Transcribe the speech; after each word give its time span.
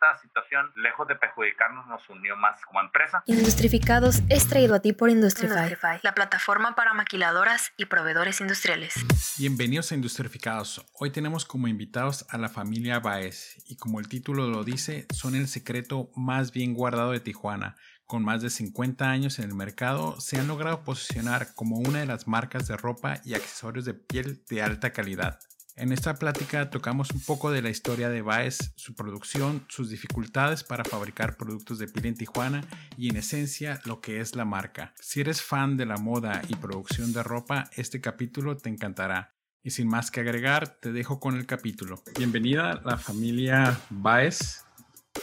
esta 0.00 0.18
situación, 0.22 0.72
lejos 0.76 1.06
de 1.08 1.14
perjudicarnos, 1.14 1.86
nos 1.86 2.08
unió 2.08 2.34
más 2.36 2.58
como 2.64 2.80
empresa. 2.80 3.22
Industrificados 3.26 4.22
es 4.30 4.48
traído 4.48 4.74
a 4.74 4.80
ti 4.80 4.92
por 4.94 5.10
Industrify, 5.10 5.56
Industrify, 5.56 6.00
la 6.02 6.14
plataforma 6.14 6.74
para 6.74 6.94
maquiladoras 6.94 7.72
y 7.76 7.84
proveedores 7.84 8.40
industriales. 8.40 8.94
Bienvenidos 9.38 9.92
a 9.92 9.94
Industrificados. 9.94 10.86
Hoy 10.94 11.10
tenemos 11.10 11.44
como 11.44 11.68
invitados 11.68 12.24
a 12.30 12.38
la 12.38 12.48
familia 12.48 12.98
Baez 13.00 13.62
y 13.68 13.76
como 13.76 14.00
el 14.00 14.08
título 14.08 14.48
lo 14.48 14.64
dice, 14.64 15.06
son 15.12 15.34
el 15.34 15.48
secreto 15.48 16.10
más 16.16 16.52
bien 16.52 16.72
guardado 16.72 17.10
de 17.10 17.20
Tijuana. 17.20 17.76
Con 18.06 18.24
más 18.24 18.42
de 18.42 18.50
50 18.50 19.08
años 19.08 19.38
en 19.38 19.44
el 19.44 19.54
mercado, 19.54 20.18
se 20.18 20.38
han 20.38 20.48
logrado 20.48 20.82
posicionar 20.82 21.54
como 21.54 21.76
una 21.76 22.00
de 22.00 22.06
las 22.06 22.26
marcas 22.26 22.66
de 22.66 22.76
ropa 22.76 23.20
y 23.24 23.34
accesorios 23.34 23.84
de 23.84 23.94
piel 23.94 24.42
de 24.48 24.62
alta 24.62 24.92
calidad. 24.92 25.38
En 25.76 25.92
esta 25.92 26.14
plática 26.14 26.68
tocamos 26.68 27.10
un 27.12 27.20
poco 27.20 27.50
de 27.50 27.62
la 27.62 27.70
historia 27.70 28.08
de 28.10 28.22
Baez, 28.22 28.72
su 28.76 28.94
producción, 28.94 29.64
sus 29.68 29.88
dificultades 29.88 30.64
para 30.64 30.84
fabricar 30.84 31.36
productos 31.36 31.78
de 31.78 31.86
piel 31.86 32.06
en 32.06 32.16
Tijuana 32.16 32.62
y 32.96 33.08
en 33.08 33.16
esencia 33.16 33.80
lo 33.84 34.00
que 34.00 34.20
es 34.20 34.34
la 34.34 34.44
marca. 34.44 34.92
Si 35.00 35.20
eres 35.20 35.42
fan 35.42 35.76
de 35.76 35.86
la 35.86 35.96
moda 35.96 36.42
y 36.48 36.56
producción 36.56 37.12
de 37.12 37.22
ropa, 37.22 37.70
este 37.76 38.00
capítulo 38.00 38.56
te 38.56 38.68
encantará. 38.68 39.32
Y 39.62 39.70
sin 39.70 39.88
más 39.88 40.10
que 40.10 40.20
agregar, 40.20 40.68
te 40.80 40.92
dejo 40.92 41.20
con 41.20 41.36
el 41.36 41.46
capítulo. 41.46 42.02
Bienvenida 42.16 42.80
la 42.84 42.96
familia 42.96 43.78
Baez. 43.90 44.64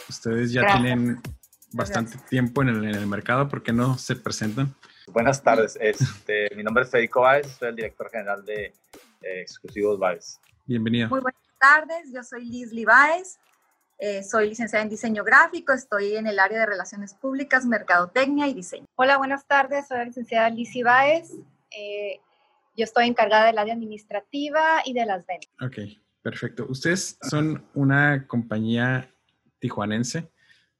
Ustedes 0.08 0.52
ya 0.52 0.62
Gracias. 0.62 0.82
tienen 0.82 1.20
bastante 1.72 2.12
Gracias. 2.12 2.30
tiempo 2.30 2.62
en 2.62 2.68
el, 2.68 2.84
en 2.84 2.94
el 2.94 3.06
mercado, 3.06 3.48
¿por 3.48 3.62
qué 3.62 3.72
no 3.72 3.98
se 3.98 4.16
presentan? 4.16 4.74
Buenas 5.08 5.42
tardes, 5.42 5.78
este, 5.80 6.50
mi 6.54 6.62
nombre 6.62 6.84
es 6.84 6.90
Federico 6.90 7.22
Báez, 7.22 7.46
soy 7.58 7.68
el 7.70 7.76
director 7.76 8.10
general 8.10 8.44
de 8.44 8.74
eh, 9.22 9.40
Exclusivos 9.40 9.98
Báez. 9.98 10.40
Bienvenida. 10.66 11.08
Muy 11.08 11.20
buenas 11.20 11.42
tardes, 11.58 12.12
yo 12.12 12.22
soy 12.22 12.44
Liz 12.44 12.72
Libáez, 12.72 13.38
eh, 13.98 14.22
soy 14.22 14.48
licenciada 14.48 14.82
en 14.82 14.90
diseño 14.90 15.24
gráfico, 15.24 15.72
estoy 15.72 16.14
en 16.14 16.26
el 16.26 16.38
área 16.38 16.60
de 16.60 16.66
relaciones 16.66 17.14
públicas, 17.14 17.66
mercadotecnia 17.66 18.46
y 18.46 18.54
diseño. 18.54 18.86
Hola, 18.94 19.18
buenas 19.18 19.46
tardes. 19.46 19.88
Soy 19.88 19.98
la 19.98 20.04
licenciada 20.04 20.50
Lizy 20.50 20.82
Báez. 20.82 21.32
Eh, 21.76 22.20
yo 22.76 22.84
estoy 22.84 23.08
encargada 23.08 23.46
del 23.46 23.58
área 23.58 23.74
administrativa 23.74 24.82
y 24.84 24.92
de 24.92 25.04
las 25.04 25.26
ventas. 25.26 25.50
Ok, 25.60 25.78
perfecto. 26.22 26.66
Ustedes 26.68 27.18
son 27.28 27.66
una 27.74 28.26
compañía 28.28 29.12
tijuanense, 29.58 30.30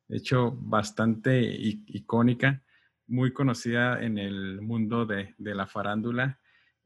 de 0.07 0.17
hecho, 0.17 0.53
bastante 0.53 1.41
icónica, 1.41 2.63
muy 3.09 3.33
conocida 3.33 4.01
en 4.01 4.19
el 4.19 4.61
mundo 4.61 5.07
de, 5.07 5.35
de 5.39 5.55
la 5.57 5.67
farándula. 5.67 6.39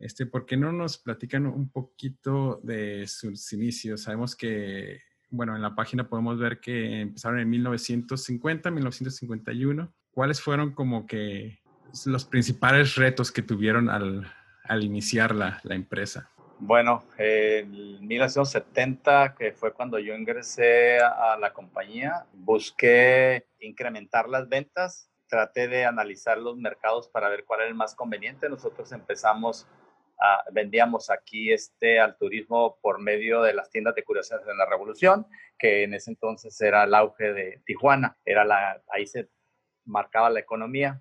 Este, 0.03 0.27
¿Por 0.27 0.47
qué 0.47 0.56
no 0.56 0.72
nos 0.72 0.98
platican 0.98 1.47
un 1.47 1.70
poquito 1.70 2.58
de 2.64 3.06
sus 3.06 3.53
inicios? 3.53 4.03
Sabemos 4.03 4.34
que, 4.34 5.00
bueno, 5.31 5.55
en 5.55 5.62
la 5.62 5.77
página 5.77 6.08
podemos 6.08 6.41
ver 6.41 6.58
que 6.58 7.03
empezaron 7.03 7.39
en 7.39 7.48
1950, 7.48 8.69
1951. 8.73 9.95
¿Cuáles 10.11 10.41
fueron 10.41 10.73
como 10.73 11.06
que 11.06 11.61
los 12.05 12.25
principales 12.25 12.97
retos 12.97 13.30
que 13.30 13.42
tuvieron 13.42 13.89
al, 13.89 14.27
al 14.64 14.83
iniciar 14.83 15.36
la, 15.36 15.61
la 15.62 15.77
empresa? 15.77 16.28
Bueno, 16.58 17.05
en 17.17 18.05
1970, 18.05 19.36
que 19.36 19.53
fue 19.53 19.73
cuando 19.73 20.00
yo 20.00 20.17
ingresé 20.17 20.98
a 20.98 21.36
la 21.39 21.53
compañía, 21.53 22.27
busqué 22.33 23.47
incrementar 23.61 24.28
las 24.28 24.48
ventas, 24.48 25.12
traté 25.28 25.67
de 25.67 25.84
analizar 25.84 26.39
los 26.39 26.56
mercados 26.56 27.08
para 27.08 27.28
ver 27.28 27.45
cuál 27.45 27.61
era 27.61 27.69
el 27.69 27.75
más 27.75 27.95
conveniente. 27.95 28.48
Nosotros 28.48 28.92
empezamos, 28.92 29.67
vendíamos 30.52 31.10
aquí 31.10 31.52
este, 31.52 31.98
al 32.00 32.16
turismo 32.16 32.78
por 32.80 33.00
medio 33.00 33.42
de 33.42 33.54
las 33.54 33.70
tiendas 33.70 33.94
de 33.94 34.04
curiosidades 34.04 34.46
de 34.46 34.54
la 34.54 34.66
Revolución, 34.66 35.26
que 35.58 35.84
en 35.84 35.94
ese 35.94 36.10
entonces 36.10 36.60
era 36.60 36.84
el 36.84 36.94
auge 36.94 37.32
de 37.32 37.62
Tijuana, 37.64 38.16
era 38.24 38.44
la, 38.44 38.82
ahí 38.88 39.06
se 39.06 39.28
marcaba 39.84 40.30
la 40.30 40.40
economía. 40.40 41.00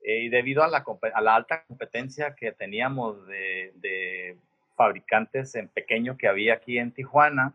Eh, 0.00 0.22
y 0.22 0.28
debido 0.28 0.62
a 0.62 0.68
la, 0.68 0.84
a 1.14 1.20
la 1.20 1.34
alta 1.34 1.64
competencia 1.64 2.34
que 2.34 2.52
teníamos 2.52 3.26
de, 3.26 3.72
de 3.76 4.38
fabricantes 4.76 5.54
en 5.54 5.68
pequeño 5.68 6.16
que 6.16 6.28
había 6.28 6.54
aquí 6.54 6.78
en 6.78 6.92
Tijuana, 6.92 7.54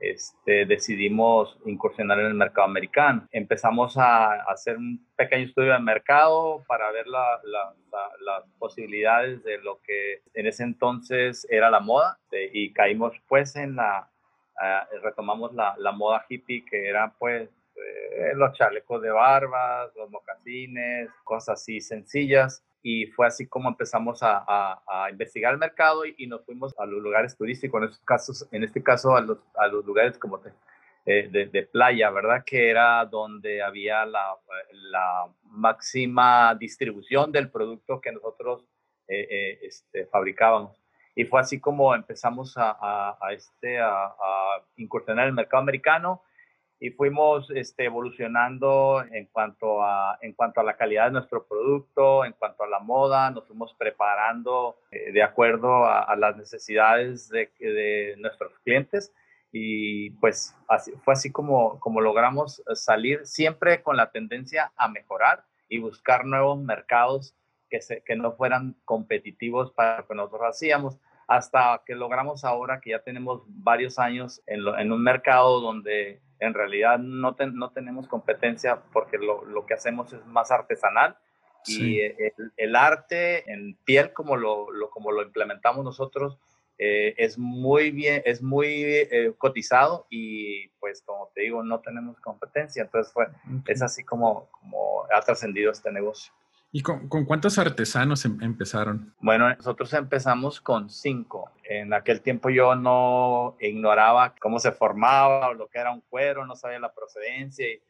este, 0.00 0.64
decidimos 0.66 1.58
incursionar 1.66 2.20
en 2.20 2.26
el 2.26 2.34
mercado 2.34 2.66
americano. 2.66 3.26
Empezamos 3.32 3.96
a 3.96 4.34
hacer 4.50 4.76
un 4.76 5.04
pequeño 5.16 5.46
estudio 5.46 5.72
de 5.72 5.78
mercado 5.80 6.62
para 6.68 6.90
ver 6.92 7.06
la- 7.06 7.40
la- 7.44 7.74
la- 7.90 8.10
las 8.20 8.44
posibilidades 8.58 9.42
de 9.44 9.58
lo 9.58 9.80
que 9.82 10.22
en 10.34 10.46
ese 10.46 10.62
entonces 10.64 11.46
era 11.50 11.70
la 11.70 11.80
moda 11.80 12.18
de- 12.30 12.50
y 12.52 12.72
caímos 12.72 13.12
pues 13.28 13.56
en 13.56 13.76
la, 13.76 14.08
ah, 14.60 14.88
retomamos 15.02 15.52
la 15.54 15.92
moda 15.92 16.24
hippie 16.28 16.64
que 16.64 16.88
era 16.88 17.12
pues 17.18 17.48
eh, 17.80 18.32
los 18.34 18.52
chalecos 18.58 19.00
de 19.02 19.10
barbas, 19.10 19.94
los 19.94 20.10
mocasines, 20.10 21.08
cosas 21.22 21.60
así 21.60 21.80
sencillas 21.80 22.64
y 22.82 23.06
fue 23.06 23.26
así 23.26 23.46
como 23.48 23.68
empezamos 23.68 24.22
a, 24.22 24.44
a- 24.46 24.82
a 24.86 25.10
investigar 25.10 25.52
el 25.52 25.58
mercado 25.58 26.04
y, 26.06 26.14
y 26.18 26.26
nos 26.26 26.44
fuimos 26.44 26.74
a 26.78 26.86
los 26.86 27.02
lugares 27.02 27.36
turísticos, 27.36 27.82
en, 27.82 27.88
estos 27.88 28.04
casos, 28.04 28.48
en 28.52 28.62
este 28.64 28.82
caso 28.82 29.16
a 29.16 29.20
los, 29.20 29.38
a 29.56 29.66
los 29.68 29.84
lugares 29.84 30.18
como 30.18 30.40
eh, 31.06 31.28
de- 31.30 31.46
de 31.46 31.62
playa, 31.64 32.10
¿verdad? 32.10 32.44
Que 32.44 32.70
era 32.70 33.04
donde 33.06 33.62
había 33.62 34.04
la, 34.06 34.36
la 34.72 35.26
máxima 35.44 36.54
distribución 36.54 37.32
del 37.32 37.50
producto 37.50 38.00
que 38.00 38.12
nosotros 38.12 38.64
eh, 39.08 39.26
eh, 39.30 39.58
este, 39.62 40.06
fabricábamos. 40.06 40.76
Y 41.14 41.24
fue 41.24 41.40
así 41.40 41.58
como 41.58 41.94
empezamos 41.94 42.56
a, 42.56 42.76
a- 43.20 43.32
este, 43.32 43.78
incursionar 44.76 45.24
en 45.24 45.30
el 45.30 45.34
mercado 45.34 45.62
americano 45.62 46.22
y 46.80 46.90
fuimos 46.90 47.50
este, 47.50 47.84
evolucionando 47.86 49.02
en 49.10 49.26
cuanto, 49.26 49.82
a, 49.82 50.18
en 50.20 50.32
cuanto 50.32 50.60
a 50.60 50.64
la 50.64 50.76
calidad 50.76 51.06
de 51.06 51.12
nuestro 51.12 51.44
producto, 51.46 52.24
en 52.24 52.32
cuanto 52.34 52.62
a 52.64 52.68
la 52.68 52.78
moda, 52.78 53.30
nos 53.30 53.46
fuimos 53.46 53.74
preparando 53.74 54.76
eh, 54.90 55.10
de 55.12 55.22
acuerdo 55.22 55.84
a, 55.84 56.02
a 56.02 56.14
las 56.16 56.36
necesidades 56.36 57.28
de, 57.28 57.50
de 57.58 58.14
nuestros 58.18 58.52
clientes 58.60 59.12
y 59.50 60.10
pues 60.20 60.54
así, 60.68 60.92
fue 61.04 61.14
así 61.14 61.32
como, 61.32 61.80
como 61.80 62.00
logramos 62.00 62.62
salir 62.74 63.26
siempre 63.26 63.82
con 63.82 63.96
la 63.96 64.10
tendencia 64.10 64.72
a 64.76 64.88
mejorar 64.88 65.44
y 65.68 65.78
buscar 65.78 66.24
nuevos 66.26 66.58
mercados 66.60 67.34
que, 67.70 67.80
se, 67.80 68.02
que 68.02 68.14
no 68.14 68.32
fueran 68.32 68.76
competitivos 68.84 69.72
para 69.72 69.98
lo 69.98 70.06
que 70.06 70.14
nosotros 70.14 70.42
hacíamos 70.48 70.98
hasta 71.26 71.82
que 71.84 71.94
logramos 71.94 72.44
ahora 72.44 72.80
que 72.80 72.90
ya 72.90 73.00
tenemos 73.00 73.42
varios 73.48 73.98
años 73.98 74.42
en, 74.46 74.64
lo- 74.64 74.78
en 74.78 74.92
un 74.92 75.02
mercado 75.02 75.60
donde 75.60 76.20
en 76.40 76.54
realidad 76.54 76.98
no, 76.98 77.36
no 77.52 77.70
tenemos 77.70 78.06
competencia 78.08 78.80
porque 78.92 79.18
lo, 79.18 79.44
lo 79.44 79.66
que 79.66 79.74
hacemos 79.74 80.12
es 80.12 80.24
más 80.26 80.50
artesanal 80.50 81.16
Sí. 81.64 81.96
y 81.96 82.00
el, 82.00 82.52
el 82.56 82.76
arte 82.76 83.50
en 83.52 83.74
piel 83.84 84.12
como 84.12 84.36
lo, 84.36 84.70
lo- 84.70 84.90
como 84.90 85.10
lo 85.10 85.22
implementamos 85.22 85.84
nosotros 85.84 86.38
eh, 86.78 87.14
es 87.18 87.36
muy 87.36 87.90
bien, 87.90 88.22
es 88.24 88.40
muy 88.40 88.84
eh, 88.84 89.32
cotizado 89.36 90.06
y 90.08 90.68
pues 90.78 91.02
como 91.02 91.28
te 91.34 91.40
digo, 91.42 91.64
no 91.64 91.80
tenemos 91.80 92.20
competencia. 92.20 92.82
Entonces 92.84 93.12
fue, 93.12 93.26
Ok. 93.26 93.66
es 93.68 93.82
así 93.82 94.04
como, 94.04 94.48
como 94.52 95.04
ha 95.12 95.20
trascendido 95.20 95.72
este 95.72 95.90
negocio. 95.90 96.32
¿Y 96.70 96.82
con, 96.82 97.08
con 97.08 97.24
cuántos 97.24 97.58
artesanos 97.58 98.24
em- 98.26 98.42
empezaron? 98.42 99.14
Bueno, 99.20 99.48
nosotros 99.54 99.92
empezamos 99.94 100.60
con 100.60 100.90
cinco. 100.90 101.50
En 101.64 101.94
aquel 101.94 102.20
tiempo 102.20 102.50
yo 102.50 102.74
no 102.74 103.56
ignoraba 103.60 104.34
cómo 104.40 104.58
se 104.58 104.72
formaba 104.72 105.48
o 105.48 105.54
lo 105.54 105.68
que 105.68 105.78
era 105.78 105.92
un 105.92 106.02
cuero, 106.02 106.44
no 106.44 106.56
sabía 106.56 106.78
la 106.78 106.92
procedencia 106.92 107.66
y, 107.66 107.80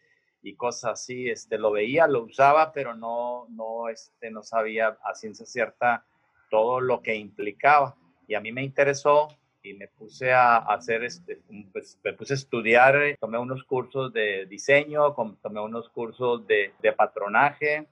y 0.42 0.54
cosas 0.54 0.92
así. 0.92 1.28
Este, 1.28 1.58
lo 1.58 1.72
veía, 1.72 2.06
lo 2.06 2.22
usaba, 2.22 2.72
pero 2.72 2.94
no, 2.94 3.46
no, 3.48 3.88
este, 3.88 4.30
no 4.30 4.44
sabía 4.44 4.96
a 5.02 5.14
ciencia 5.14 5.44
cierta 5.44 6.04
todo 6.48 6.80
lo 6.80 7.02
que 7.02 7.16
implicaba. 7.16 7.96
Y 8.28 8.34
a 8.34 8.40
mí 8.40 8.52
me 8.52 8.62
interesó 8.62 9.26
y 9.60 9.74
me 9.74 9.88
puse 9.88 10.32
a 10.32 10.58
hacer, 10.58 11.02
este, 11.02 11.40
pues, 11.72 11.98
me 12.04 12.12
puse 12.12 12.34
a 12.34 12.36
estudiar, 12.36 12.94
eh, 13.02 13.16
tomé 13.18 13.38
unos 13.38 13.64
cursos 13.64 14.12
de 14.12 14.46
diseño, 14.46 15.16
tomé 15.42 15.60
unos 15.60 15.88
cursos 15.88 16.46
de, 16.46 16.74
de 16.80 16.92
patronaje 16.92 17.88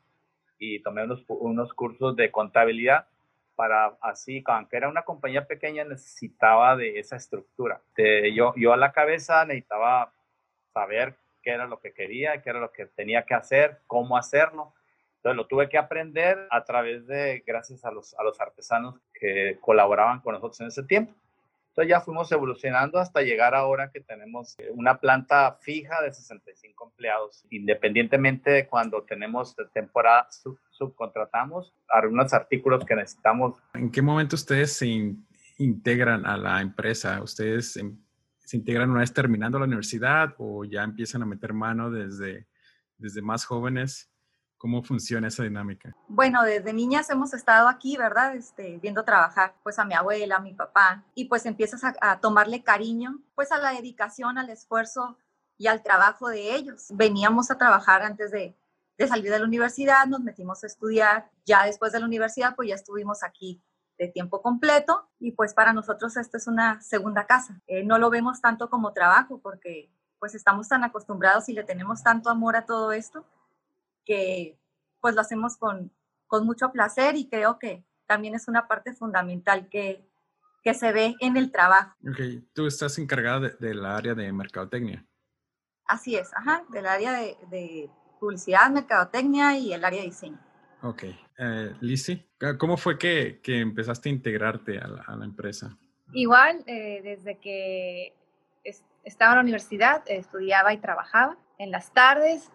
y 0.58 0.80
tomé 0.82 1.04
unos, 1.04 1.24
unos 1.28 1.72
cursos 1.74 2.16
de 2.16 2.30
contabilidad 2.30 3.06
para 3.54 3.96
así, 4.02 4.42
aunque 4.46 4.76
era 4.76 4.88
una 4.88 5.02
compañía 5.02 5.46
pequeña, 5.46 5.84
necesitaba 5.84 6.76
de 6.76 6.98
esa 6.98 7.16
estructura. 7.16 7.80
Yo, 8.34 8.52
yo 8.56 8.72
a 8.72 8.76
la 8.76 8.92
cabeza 8.92 9.44
necesitaba 9.44 10.12
saber 10.72 11.16
qué 11.42 11.50
era 11.50 11.66
lo 11.66 11.80
que 11.80 11.92
quería, 11.92 12.42
qué 12.42 12.50
era 12.50 12.60
lo 12.60 12.70
que 12.70 12.86
tenía 12.86 13.24
que 13.24 13.34
hacer, 13.34 13.78
cómo 13.86 14.16
hacerlo. 14.16 14.74
Entonces 15.16 15.36
lo 15.36 15.46
tuve 15.46 15.68
que 15.68 15.78
aprender 15.78 16.46
a 16.50 16.64
través 16.64 17.06
de, 17.06 17.42
gracias 17.46 17.84
a 17.84 17.90
los, 17.90 18.14
a 18.18 18.22
los 18.22 18.40
artesanos 18.40 19.00
que 19.14 19.58
colaboraban 19.60 20.20
con 20.20 20.34
nosotros 20.34 20.60
en 20.60 20.66
ese 20.68 20.82
tiempo. 20.84 21.14
Entonces 21.76 21.90
ya 21.90 22.00
fuimos 22.00 22.32
evolucionando 22.32 22.98
hasta 22.98 23.20
llegar 23.20 23.54
ahora 23.54 23.90
que 23.92 24.00
tenemos 24.00 24.54
eh, 24.58 24.70
una 24.72 24.98
planta 24.98 25.58
fija 25.60 26.00
de 26.02 26.10
65 26.10 26.86
empleados. 26.90 27.44
Independientemente 27.50 28.50
de 28.50 28.66
cuando 28.66 29.02
tenemos 29.02 29.54
temporada, 29.74 30.26
sub- 30.30 30.58
subcontratamos 30.70 31.74
algunos 31.88 32.32
artículos 32.32 32.82
que 32.86 32.96
necesitamos. 32.96 33.62
¿En 33.74 33.90
qué 33.90 34.00
momento 34.00 34.36
ustedes 34.36 34.72
se 34.72 34.86
in- 34.86 35.26
integran 35.58 36.24
a 36.24 36.38
la 36.38 36.62
empresa? 36.62 37.22
¿Ustedes 37.22 37.76
em- 37.76 37.98
se 38.38 38.56
integran 38.56 38.88
una 38.88 39.00
vez 39.00 39.12
terminando 39.12 39.58
la 39.58 39.66
universidad 39.66 40.34
o 40.38 40.64
ya 40.64 40.82
empiezan 40.82 41.22
a 41.24 41.26
meter 41.26 41.52
mano 41.52 41.90
desde, 41.90 42.46
desde 42.96 43.20
más 43.20 43.44
jóvenes? 43.44 44.10
¿Cómo 44.66 44.82
funciona 44.82 45.28
esa 45.28 45.44
dinámica? 45.44 45.94
Bueno, 46.08 46.42
desde 46.42 46.72
niñas 46.72 47.08
hemos 47.08 47.32
estado 47.32 47.68
aquí, 47.68 47.96
¿verdad? 47.96 48.34
Este, 48.34 48.80
viendo 48.82 49.04
trabajar 49.04 49.54
pues 49.62 49.78
a 49.78 49.84
mi 49.84 49.94
abuela, 49.94 50.38
a 50.38 50.40
mi 50.40 50.54
papá, 50.54 51.04
y 51.14 51.26
pues 51.26 51.46
empiezas 51.46 51.82
a, 51.84 52.18
tomarle 52.18 52.64
cariño 52.64 53.20
pues 53.36 53.52
a 53.52 53.58
la 53.58 53.70
dedicación, 53.70 54.38
al 54.38 54.50
esfuerzo 54.50 55.18
y 55.56 55.68
al 55.68 55.84
trabajo 55.84 56.28
de 56.28 56.56
ellos. 56.56 56.88
Veníamos 56.90 57.52
a 57.52 57.58
trabajar 57.58 58.02
antes 58.02 58.32
de, 58.32 58.56
de 58.98 59.06
salir 59.06 59.30
de 59.30 59.38
la 59.38 59.44
universidad, 59.44 60.04
nos 60.06 60.22
metimos 60.22 60.64
a 60.64 60.66
estudiar, 60.66 61.30
ya 61.44 61.64
después 61.64 61.92
de 61.92 62.00
la 62.00 62.06
universidad 62.06 62.56
pues 62.56 62.68
ya 62.68 62.74
estuvimos 62.74 63.22
aquí 63.22 63.62
de 63.98 64.08
tiempo 64.08 64.42
completo 64.42 65.08
y 65.20 65.30
pues 65.30 65.54
para 65.54 65.72
nosotros 65.74 66.16
esta 66.16 66.38
es 66.38 66.48
una 66.48 66.82
segunda 66.82 67.28
casa. 67.28 67.62
Eh, 67.68 67.84
no 67.84 67.98
lo 67.98 68.10
vemos 68.10 68.40
tanto 68.40 68.68
como 68.68 68.92
trabajo 68.92 69.38
porque 69.40 69.92
pues 70.18 70.34
estamos 70.34 70.66
tan 70.66 70.82
acostumbrados 70.82 71.48
y 71.48 71.52
le 71.52 71.62
tenemos 71.62 72.02
tanto 72.02 72.30
amor 72.30 72.56
a 72.56 72.66
todo 72.66 72.90
esto 72.90 73.24
que 74.06 74.58
pues 75.00 75.14
lo 75.14 75.20
hacemos 75.20 75.58
con, 75.58 75.92
con 76.26 76.46
mucho 76.46 76.72
placer 76.72 77.16
y 77.16 77.28
creo 77.28 77.58
que 77.58 77.84
también 78.06 78.34
es 78.34 78.48
una 78.48 78.66
parte 78.66 78.94
fundamental 78.94 79.68
que, 79.68 80.08
que 80.62 80.72
se 80.72 80.92
ve 80.92 81.14
en 81.20 81.36
el 81.36 81.52
trabajo. 81.52 81.94
Ok, 82.08 82.44
tú 82.54 82.66
estás 82.66 82.98
encargada 82.98 83.50
del 83.60 83.84
área 83.84 84.14
de 84.14 84.32
mercadotecnia. 84.32 85.04
Así 85.84 86.16
es, 86.16 86.32
ajá, 86.34 86.64
del 86.70 86.86
área 86.86 87.12
de, 87.12 87.36
de 87.50 87.90
publicidad, 88.18 88.70
mercadotecnia 88.70 89.58
y 89.58 89.72
el 89.72 89.84
área 89.84 90.00
de 90.00 90.06
diseño. 90.06 90.40
Ok. 90.82 91.04
Eh, 91.38 91.76
Lizzie, 91.80 92.28
¿cómo 92.58 92.76
fue 92.76 92.98
que, 92.98 93.40
que, 93.42 93.60
empezaste 93.60 94.08
a 94.08 94.12
integrarte 94.12 94.78
a 94.78 94.88
la, 94.88 95.02
a 95.02 95.16
la 95.16 95.24
empresa? 95.24 95.76
Igual, 96.12 96.62
eh, 96.66 97.00
desde 97.02 97.38
que 97.38 98.14
es, 98.64 98.84
estaba 99.04 99.32
en 99.32 99.36
la 99.36 99.42
universidad, 99.42 100.02
estudiaba 100.06 100.72
y 100.72 100.78
trabajaba. 100.78 101.36
En 101.58 101.70
las 101.70 101.92
tardes, 101.92 102.50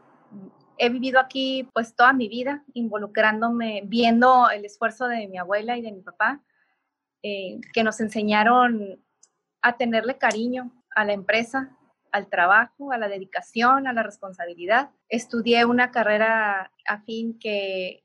he 0.78 0.90
vivido 0.90 1.20
aquí 1.20 1.70
pues 1.74 1.96
toda 1.96 2.14
mi 2.14 2.28
vida, 2.28 2.64
involucrándome, 2.74 3.84
viendo 3.86 4.50
el 4.50 4.66
esfuerzo 4.66 5.08
de 5.08 5.28
mi 5.28 5.38
abuela 5.38 5.78
y 5.78 5.82
de 5.82 5.92
mi 5.92 6.02
papá, 6.02 6.42
eh, 7.24 7.60
que 7.74 7.84
nos 7.84 8.00
enseñaron 8.00 9.00
a 9.62 9.78
tenerle 9.78 10.18
cariño 10.18 10.72
a 10.96 11.06
la 11.06 11.14
empresa, 11.14 11.78
al 12.12 12.28
trabajo, 12.28 12.92
a 12.92 12.98
la 12.98 13.08
dedicación, 13.08 13.88
a 13.88 13.94
la 13.94 14.04
responsabilidad. 14.04 14.90
Estudié 15.08 15.66
una 15.66 15.92
carrera 15.92 16.72
afín 16.88 17.38
que 17.40 18.04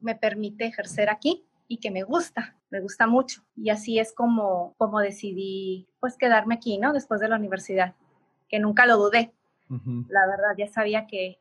me 0.00 0.14
permite 0.14 0.66
ejercer 0.66 1.10
aquí 1.10 1.46
y 1.68 1.78
que 1.78 1.90
me 1.90 2.02
gusta, 2.02 2.56
me 2.70 2.80
gusta 2.80 3.06
mucho. 3.06 3.42
Y 3.56 3.70
así 3.70 3.98
es 3.98 4.12
como, 4.12 4.74
como 4.78 5.00
decidí 5.00 5.88
pues 6.00 6.16
quedarme 6.16 6.54
aquí, 6.54 6.78
¿no? 6.78 6.92
Después 6.92 7.20
de 7.20 7.28
la 7.28 7.36
universidad, 7.36 7.94
que 8.48 8.58
nunca 8.58 8.86
lo 8.86 8.96
dudé. 8.96 9.32
Uh 9.68 9.74
-huh. 9.74 10.06
La 10.08 10.26
verdad, 10.26 10.54
ya 10.56 10.68
sabía 10.68 11.06
que, 11.06 11.38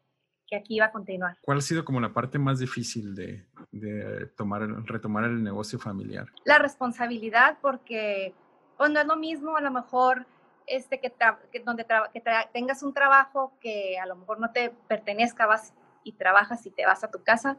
que, 0.48 0.56
aquí 0.56 0.76
iba 0.76 0.86
a 0.86 0.92
continuar. 0.92 1.38
¿Cuál 1.42 1.60
ha 1.60 1.62
sido 1.62 1.86
como 1.86 2.00
la 2.00 2.14
parte 2.14 2.40
más 2.40 2.60
difícil 2.60 3.16
de, 3.16 3.46
de 3.72 4.28
tomar, 4.38 4.62
retomar 4.86 5.26
el 5.26 5.44
negocio 5.44 5.80
familiar? 5.80 6.28
La 6.44 6.58
responsabilidad, 6.58 7.58
porque 7.62 8.34
pues, 8.78 8.90
no 8.90 9.00
es 9.00 9.06
lo 9.06 9.16
mismo 9.16 9.58
a 9.58 9.62
lo 9.62 9.72
mejor 9.72 10.26
este, 10.68 11.00
que, 11.00 11.14
que 11.52 11.60
donde 11.60 11.86
que 12.14 12.24
tengas 12.54 12.84
un 12.84 12.94
trabajo 12.94 13.54
que 13.60 13.98
a 14.00 14.06
lo 14.06 14.16
mejor 14.16 14.40
no 14.40 14.52
te 14.52 14.72
pertenezca, 14.88 15.46
vas 15.46 15.74
y 16.04 16.14
trabajas 16.14 16.66
y 16.66 16.72
te 16.72 16.86
vas 16.86 17.04
a 17.04 17.12
tu 17.12 17.24
casa. 17.24 17.58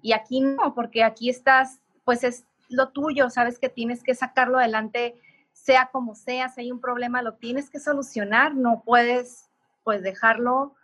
Y 0.00 0.12
aquí 0.12 0.40
no, 0.40 0.74
porque 0.74 1.04
aquí 1.04 1.30
estás, 1.30 1.80
pues 2.04 2.24
es 2.24 2.44
lo 2.68 2.88
tuyo, 2.88 3.30
sabes 3.30 3.58
que 3.58 3.68
tienes 3.68 4.02
que 4.02 4.14
sacarlo 4.14 4.58
adelante, 4.58 5.14
sea 5.52 5.90
como 5.92 6.14
sea, 6.14 6.48
si 6.48 6.62
hay 6.62 6.72
un 6.72 6.80
problema, 6.80 7.22
lo 7.22 7.34
tienes 7.34 7.70
que 7.70 7.78
solucionar, 7.78 8.54
no 8.54 8.82
puedes 8.84 9.50
pues 9.84 10.02
dejarlo 10.02 10.74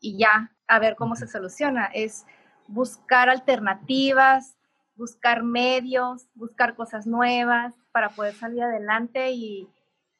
y 0.00 0.18
ya, 0.18 0.52
a 0.66 0.78
ver 0.78 0.96
cómo 0.96 1.16
se 1.16 1.26
soluciona. 1.26 1.86
Es 1.86 2.26
buscar 2.68 3.28
alternativas, 3.28 4.56
buscar 4.94 5.42
medios, 5.42 6.26
buscar 6.34 6.74
cosas 6.74 7.06
nuevas 7.06 7.74
para 7.92 8.10
poder 8.10 8.34
salir 8.34 8.62
adelante 8.62 9.30
y, 9.32 9.68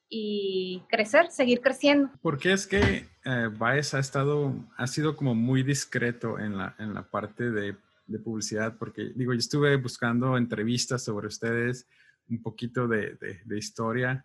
y 0.09 0.83
crecer, 0.89 1.31
seguir 1.31 1.61
creciendo. 1.61 2.11
¿Por 2.21 2.39
qué 2.39 2.53
es 2.53 2.67
que 2.67 3.09
eh, 3.25 3.51
Baez 3.57 3.95
ha 3.95 3.99
estado, 3.99 4.55
ha 4.77 4.87
sido 4.87 5.17
como 5.17 5.35
muy 5.35 5.63
discreto 5.63 6.39
en 6.39 6.57
la, 6.59 6.75
en 6.79 6.95
la 6.95 7.03
parte 7.03 7.51
de, 7.51 7.77
de, 8.07 8.19
publicidad? 8.19 8.77
Porque 8.79 9.13
digo, 9.15 9.33
yo 9.33 9.39
estuve 9.39 9.77
buscando 9.77 10.37
entrevistas 10.37 11.03
sobre 11.03 11.27
ustedes, 11.27 11.89
un 12.29 12.43
poquito 12.43 12.87
de, 12.87 13.15
de, 13.15 13.41
de 13.45 13.59
historia, 13.59 14.25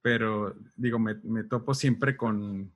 pero 0.00 0.54
digo, 0.76 0.98
me, 0.98 1.14
me 1.22 1.44
topo 1.44 1.74
siempre 1.74 2.16
con, 2.16 2.72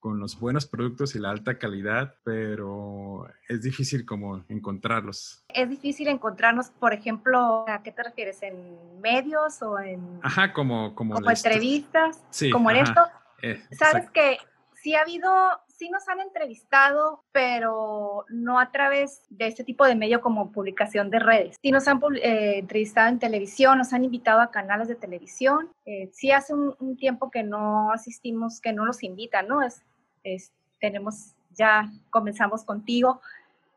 con 0.00 0.20
los 0.20 0.38
buenos 0.38 0.66
productos 0.66 1.14
y 1.14 1.18
la 1.18 1.30
alta 1.30 1.58
calidad, 1.58 2.14
pero 2.24 3.26
es 3.48 3.62
difícil 3.62 4.04
como 4.06 4.44
encontrarlos. 4.48 5.44
Es 5.48 5.68
difícil 5.68 6.08
encontrarnos, 6.08 6.70
por 6.70 6.92
ejemplo, 6.92 7.64
¿a 7.68 7.82
qué 7.82 7.92
te 7.92 8.02
refieres? 8.02 8.42
¿En 8.42 9.00
medios 9.00 9.60
o 9.62 9.78
en... 9.78 10.20
Ajá, 10.22 10.52
como... 10.52 10.94
Como, 10.94 11.14
como 11.14 11.30
entrevistas, 11.30 12.22
sí, 12.30 12.50
como 12.50 12.70
en 12.70 12.78
esto. 12.78 13.00
Eh, 13.42 13.62
Sabes 13.72 14.10
que 14.10 14.38
sí 14.74 14.94
ha 14.94 15.02
habido, 15.02 15.30
sí 15.78 15.88
nos 15.90 16.08
han 16.08 16.20
entrevistado, 16.20 17.24
pero 17.30 18.24
no 18.28 18.58
a 18.58 18.72
través 18.72 19.24
de 19.30 19.46
este 19.46 19.62
tipo 19.62 19.86
de 19.86 19.94
medio 19.94 20.20
como 20.20 20.50
publicación 20.50 21.08
de 21.08 21.20
redes. 21.20 21.56
Sí 21.62 21.70
nos 21.70 21.86
han 21.86 22.00
eh, 22.16 22.58
entrevistado 22.58 23.08
en 23.08 23.18
televisión, 23.20 23.78
nos 23.78 23.92
han 23.92 24.04
invitado 24.04 24.40
a 24.40 24.50
canales 24.50 24.88
de 24.88 24.96
televisión. 24.96 25.70
Eh, 25.86 26.10
sí 26.12 26.32
hace 26.32 26.52
un, 26.52 26.74
un, 26.80 26.96
tiempo 26.96 27.30
que 27.30 27.44
no 27.44 27.92
asistimos, 27.92 28.60
que 28.60 28.72
no 28.72 28.84
nos 28.84 29.04
invitan, 29.04 29.46
¿no? 29.46 29.62
Es, 29.62 29.82
es, 30.24 30.52
tenemos, 30.80 31.34
ya 31.52 31.88
comenzamos 32.10 32.64
contigo 32.64 33.20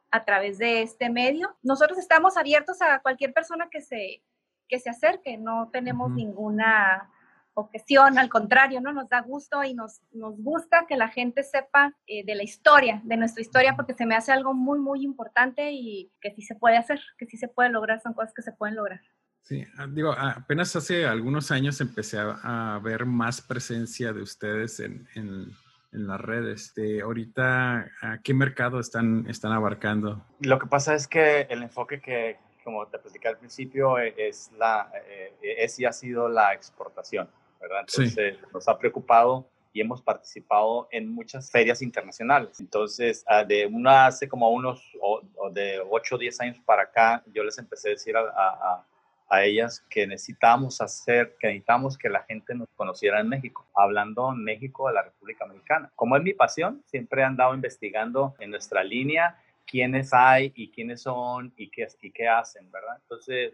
a 0.09 0.25
través 0.25 0.57
de 0.57 0.81
este 0.81 1.09
medio. 1.09 1.55
Nosotros 1.61 1.99
estamos 1.99 2.35
abiertos 2.35 2.81
a 2.81 2.99
cualquier 2.99 3.31
persona 3.31 3.69
que 3.69 3.81
se, 3.81 4.21
que 4.67 4.79
se 4.79 4.89
acerque, 4.89 5.37
no 5.37 5.69
tenemos 5.71 6.09
uh 6.09 6.13
-huh. 6.13 6.15
ninguna 6.15 7.11
objeción, 7.53 8.17
al 8.17 8.29
contrario, 8.29 8.81
¿no? 8.81 8.93
Nos 8.93 9.09
da 9.09 9.21
gusto 9.21 9.63
y 9.63 9.73
nos, 9.73 10.01
nos 10.11 10.37
gusta 10.37 10.85
que 10.87 10.95
la 10.95 11.09
gente 11.09 11.43
sepa 11.43 11.93
eh, 12.07 12.23
de 12.25 12.35
la 12.35 12.43
historia, 12.43 13.01
de 13.03 13.17
nuestra 13.17 13.41
historia, 13.41 13.75
porque 13.75 13.93
se 13.93 14.05
me 14.05 14.15
hace 14.15 14.31
algo 14.31 14.53
muy, 14.53 14.79
muy 14.79 15.03
importante 15.03 15.71
y 15.71 16.11
que 16.21 16.31
sí 16.31 16.41
se 16.41 16.55
puede 16.55 16.77
hacer, 16.77 17.01
que 17.17 17.25
sí 17.25 17.37
se 17.37 17.47
puede 17.47 17.69
lograr, 17.69 18.01
son 18.01 18.13
cosas 18.13 18.33
que 18.33 18.41
se 18.41 18.51
pueden 18.51 18.75
lograr. 18.75 19.01
Sí, 19.41 19.65
ah, 19.77 19.87
digo, 19.89 20.13
apenas 20.13 20.75
hace 20.75 21.05
algunos 21.05 21.51
años 21.51 21.81
empecé 21.81 22.19
a, 22.19 22.75
a 22.75 22.79
ver 22.79 23.05
más 23.05 23.41
presencia 23.41 24.13
de 24.13 24.21
ustedes 24.21 24.79
en, 24.79 25.07
en, 25.15 25.47
en 25.91 26.07
las 26.07 26.21
redes. 26.21 26.73
De 26.75 27.01
ahorita, 27.01 27.89
¿a 28.01 28.19
qué 28.23 28.33
mercado 28.33 28.79
están, 28.79 29.25
están 29.27 29.51
abarcando? 29.51 30.25
Lo 30.39 30.59
que 30.59 30.67
pasa 30.67 30.93
es 30.93 31.07
que 31.07 31.41
el 31.49 31.63
enfoque 31.63 31.99
que, 31.99 32.37
como 32.63 32.87
te 32.87 32.99
platicé 32.99 33.27
al 33.27 33.37
principio, 33.37 33.97
e, 33.99 34.13
es, 34.17 34.51
la, 34.57 34.91
eh, 35.07 35.33
es 35.41 35.79
y 35.79 35.85
ha 35.85 35.91
sido 35.91 36.29
la 36.29 36.53
exportación. 36.53 37.29
¿Verdad? 37.61 37.81
Entonces 37.81 38.35
sí. 38.35 38.45
nos 38.53 38.67
ha 38.67 38.77
preocupado 38.77 39.47
y 39.73 39.81
hemos 39.81 40.01
participado 40.01 40.87
en 40.91 41.09
muchas 41.09 41.49
ferias 41.49 41.81
internacionales. 41.81 42.59
Entonces, 42.59 43.23
ah, 43.27 43.43
de 43.43 43.65
una 43.65 44.07
hace 44.07 44.27
como 44.27 44.49
unos, 44.49 44.83
o, 45.01 45.21
o 45.37 45.49
de 45.49 45.79
8 45.89 46.15
o 46.15 46.17
10 46.17 46.41
años 46.41 46.57
para 46.65 46.83
acá, 46.83 47.23
yo 47.33 47.43
les 47.43 47.57
empecé 47.57 47.89
a 47.89 47.91
decir 47.91 48.15
a, 48.17 48.21
a, 48.21 48.85
a, 49.29 49.43
ellas 49.45 49.85
que 49.89 50.05
necesitábamos 50.05 50.81
hacer, 50.81 51.37
que 51.39 51.47
necesitábamos 51.47 51.97
que 51.97 52.09
la 52.09 52.23
gente 52.23 52.53
nos 52.53 52.67
conociera 52.75 53.21
en 53.21 53.29
México, 53.29 53.65
hablando 53.73 54.31
en 54.33 54.43
México 54.43 54.87
de 54.89 54.95
la 54.95 55.03
República 55.03 55.45
Mexicana. 55.45 55.89
Como 55.95 56.17
es 56.17 56.23
mi 56.23 56.33
pasión, 56.33 56.83
siempre 56.85 57.21
he 57.21 57.25
andado 57.25 57.55
investigando 57.55 58.35
en 58.39 58.49
nuestra 58.49 58.83
línea 58.83 59.37
quiénes 59.65 60.13
hay 60.13 60.51
y 60.55 60.69
quiénes 60.69 61.03
son 61.03 61.53
y 61.55 61.69
qué, 61.69 61.87
y 62.01 62.11
qué 62.11 62.27
hacen, 62.27 62.69
¿verdad? 62.71 62.97
Entonces, 63.03 63.53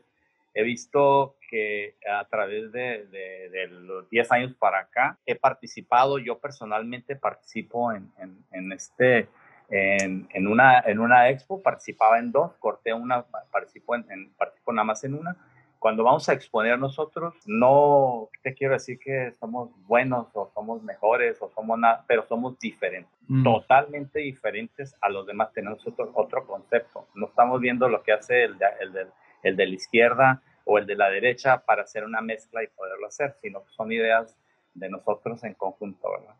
he 0.57 0.63
visto 0.63 1.35
que 1.51 1.95
a 2.11 2.25
través 2.25 2.71
de, 2.71 3.05
de, 3.05 3.49
de, 3.51 3.67
los 3.67 4.09
10 4.09 4.31
años 4.31 4.55
para 4.57 4.79
acá 4.79 5.19
he 5.23 5.35
participado, 5.35 6.17
yo 6.17 6.39
personalmente 6.39 7.15
participo 7.15 7.91
en, 7.91 8.11
en, 8.17 8.43
en 8.51 8.71
este, 8.71 9.29
en, 9.69 10.27
en, 10.33 10.47
una, 10.47 10.79
en 10.79 10.99
una 10.99 11.29
expo, 11.29 11.61
participaba 11.61 12.17
en 12.17 12.31
dos, 12.31 12.53
corté 12.57 12.91
una, 12.91 13.23
participo, 13.51 13.93
en, 13.93 14.33
participo 14.35 14.73
nada 14.73 14.85
más 14.85 15.03
en 15.03 15.13
una. 15.13 15.37
Cuando 15.77 16.03
vamos 16.03 16.27
a 16.27 16.33
exponer 16.33 16.79
nosotros, 16.79 17.35
no 17.45 18.29
te 18.41 18.55
quiero 18.55 18.73
decir 18.73 18.97
que 18.97 19.31
somos 19.39 19.69
buenos 19.85 20.29
o 20.33 20.49
somos 20.55 20.81
mejores 20.81 21.39
o 21.39 21.51
somos 21.51 21.77
nada, 21.77 22.03
pero 22.07 22.25
somos 22.25 22.57
diferentes, 22.57 23.13
mm. 23.27 23.43
totalmente 23.43 24.21
diferentes 24.21 24.95
a 25.01 25.09
los 25.09 25.27
demás. 25.27 25.53
Tenemos 25.53 25.85
otro, 25.85 26.09
otro 26.15 26.47
concepto. 26.47 27.07
No 27.13 27.27
estamos 27.27 27.61
viendo 27.61 27.87
lo 27.87 28.01
que 28.01 28.11
hace 28.11 28.45
el, 28.45 28.57
el, 28.81 28.97
el, 28.97 29.07
el 29.43 29.55
de 29.55 29.67
la 29.67 29.75
izquierda 29.75 30.41
o 30.67 30.77
el 30.77 30.85
de 30.85 30.95
la 30.95 31.09
derecha 31.09 31.63
para 31.65 31.83
hacer 31.83 32.03
una 32.03 32.21
mezcla 32.21 32.63
y 32.63 32.67
poderlo 32.67 33.07
hacer, 33.07 33.33
sino 33.41 33.63
que 33.63 33.71
son 33.71 33.91
ideas 33.91 34.35
de 34.73 34.89
nosotros 34.89 35.43
en 35.43 35.53
conjunto, 35.53 36.11
¿verdad? 36.11 36.35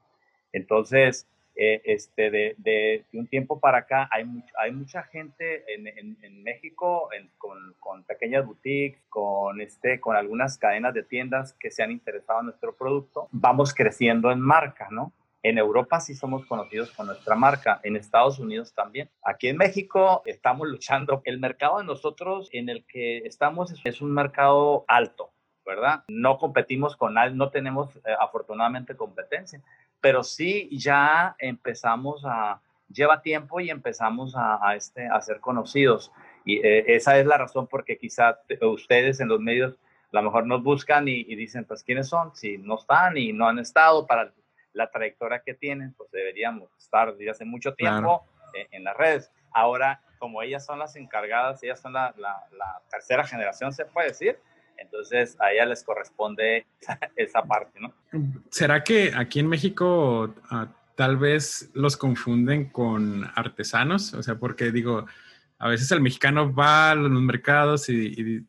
Entonces, 0.52 1.28
eh, 1.56 1.82
este, 1.86 2.30
de, 2.30 3.06
un 3.14 3.28
tiempo 3.28 3.60
para 3.60 3.80
acá 3.80 4.08
hay, 4.12 4.26
hay 4.60 4.72
mucha 4.72 5.02
gente 5.04 5.64
en, 5.74 5.88
en, 5.88 6.44
México 6.44 7.10
con, 7.38 7.74
con, 7.80 8.04
pequeñas 8.04 8.46
boutiques, 8.46 9.02
con, 9.10 9.60
este, 9.60 10.00
con 10.00 10.16
algunas 10.16 10.58
cadenas 10.58 10.94
de 10.94 11.04
tiendas 11.04 11.54
que 11.54 11.72
se 11.72 11.82
han 11.82 11.92
interesado 11.92 12.42
en 12.42 12.46
nuestro 12.48 12.76
producto. 12.76 13.28
Vamos 13.32 13.74
creciendo 13.74 14.32
en 14.32 14.40
marca, 14.40 14.88
¿no? 14.92 15.12
En 15.44 15.58
Europa 15.58 16.00
sí 16.00 16.16
somos 16.16 16.46
conocidos 16.46 16.92
con 16.92 17.08
nuestra 17.08 17.36
marca, 17.36 17.80
en 17.84 17.96
Estados 17.96 18.40
Unidos 18.40 18.74
también. 18.74 19.10
Aquí 19.24 19.48
en 19.48 19.58
México 19.58 20.22
estamos 20.26 20.68
luchando. 20.68 21.22
El 21.26 21.40
mercado 21.40 21.78
de 21.78 21.86
nosotros 21.86 22.50
en 22.52 22.70
el 22.70 22.86
que 22.86 23.20
estamos 23.20 23.74
es 23.84 24.02
un 24.02 24.14
mercado 24.14 24.84
alto, 24.88 25.32
¿verdad? 25.66 26.04
No 26.08 26.38
competimos 26.38 26.96
con 26.96 27.14
nadie, 27.14 27.36
no 27.36 27.50
tenemos 27.50 27.96
eh, 27.98 28.02
afortunadamente 28.20 28.96
competencia 28.96 29.62
pero 30.00 30.24
sí 30.24 30.70
ya 30.72 31.36
empezamos 31.40 32.24
a, 32.26 32.62
lleva 32.90 33.22
tiempo 33.22 33.60
y 33.60 33.70
empezamos 33.70 34.34
a, 34.36 34.76
este, 34.76 35.08
a 35.08 35.20
ser 35.22 35.40
conocidos. 35.40 36.12
Y 36.46 36.66
eh, 36.66 36.96
esa 36.96 37.20
es 37.20 37.26
la 37.26 37.38
razón 37.38 37.68
porque 37.68 37.98
quizá 37.98 38.40
ustedes 38.62 39.20
en 39.20 39.28
los 39.30 39.40
medios 39.40 39.78
a 40.14 40.18
lo 40.18 40.24
mejor 40.24 40.48
nos 40.48 40.64
buscan 40.64 41.08
y, 41.10 41.24
dicen, 41.36 41.66
pues, 41.66 41.84
¿quiénes 41.84 42.08
son? 42.08 42.34
Si 42.34 42.58
no 42.58 42.76
están 42.76 43.18
y 43.18 43.34
no 43.34 43.48
han 43.48 43.60
estado 43.60 44.08
para 44.08 44.32
la 44.78 44.90
trayectoria 44.90 45.42
que 45.46 45.54
tienen, 45.54 45.94
pues 45.94 46.10
deberíamos 46.12 46.70
estar 46.78 47.16
desde 47.16 47.32
hace 47.32 47.46
mucho 47.46 47.74
tiempo 47.74 48.26
en, 48.72 48.84
las 48.84 48.96
redes. 48.96 49.32
Ahora, 49.52 50.02
como 50.20 50.42
ellas 50.42 50.66
son 50.66 50.80
las 50.80 50.96
encargadas, 50.96 51.62
ellas 51.64 51.82
son 51.82 51.94
la, 51.94 52.14
la 52.18 52.82
tercera 52.90 53.26
generación, 53.26 53.74
se 53.74 53.86
puede 53.86 54.10
decir, 54.10 54.40
entonces 54.78 55.36
a 55.40 55.52
ella 55.52 55.66
les 55.66 55.84
corresponde 55.84 56.66
esa 57.16 57.44
parte, 57.44 57.80
¿no? 57.80 57.94
¿Será 58.50 58.84
que 58.84 59.12
aquí 59.16 59.40
en 59.40 59.48
México 59.48 60.34
ah, 60.50 60.68
tal 60.96 61.18
vez 61.18 61.70
los 61.74 61.98
confunden 61.98 62.70
con 62.70 63.30
artesanos? 63.36 64.14
O 64.14 64.24
sea, 64.24 64.36
porque 64.36 64.72
digo, 64.72 65.06
a 65.60 65.70
veces 65.70 65.92
el 65.92 66.02
mexicano 66.02 66.54
va 66.54 66.92
a 66.92 66.96
los 66.96 67.22
mercados 67.22 67.90
y, 67.90 68.46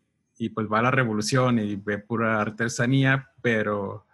pues 0.54 0.68
va 0.68 0.78
a 0.78 0.82
la 0.82 0.90
revolución 0.90 1.58
y 1.58 1.74
ve 1.76 1.98
pura 1.98 2.40
artesanía, 2.40 3.30
pero 3.42 4.06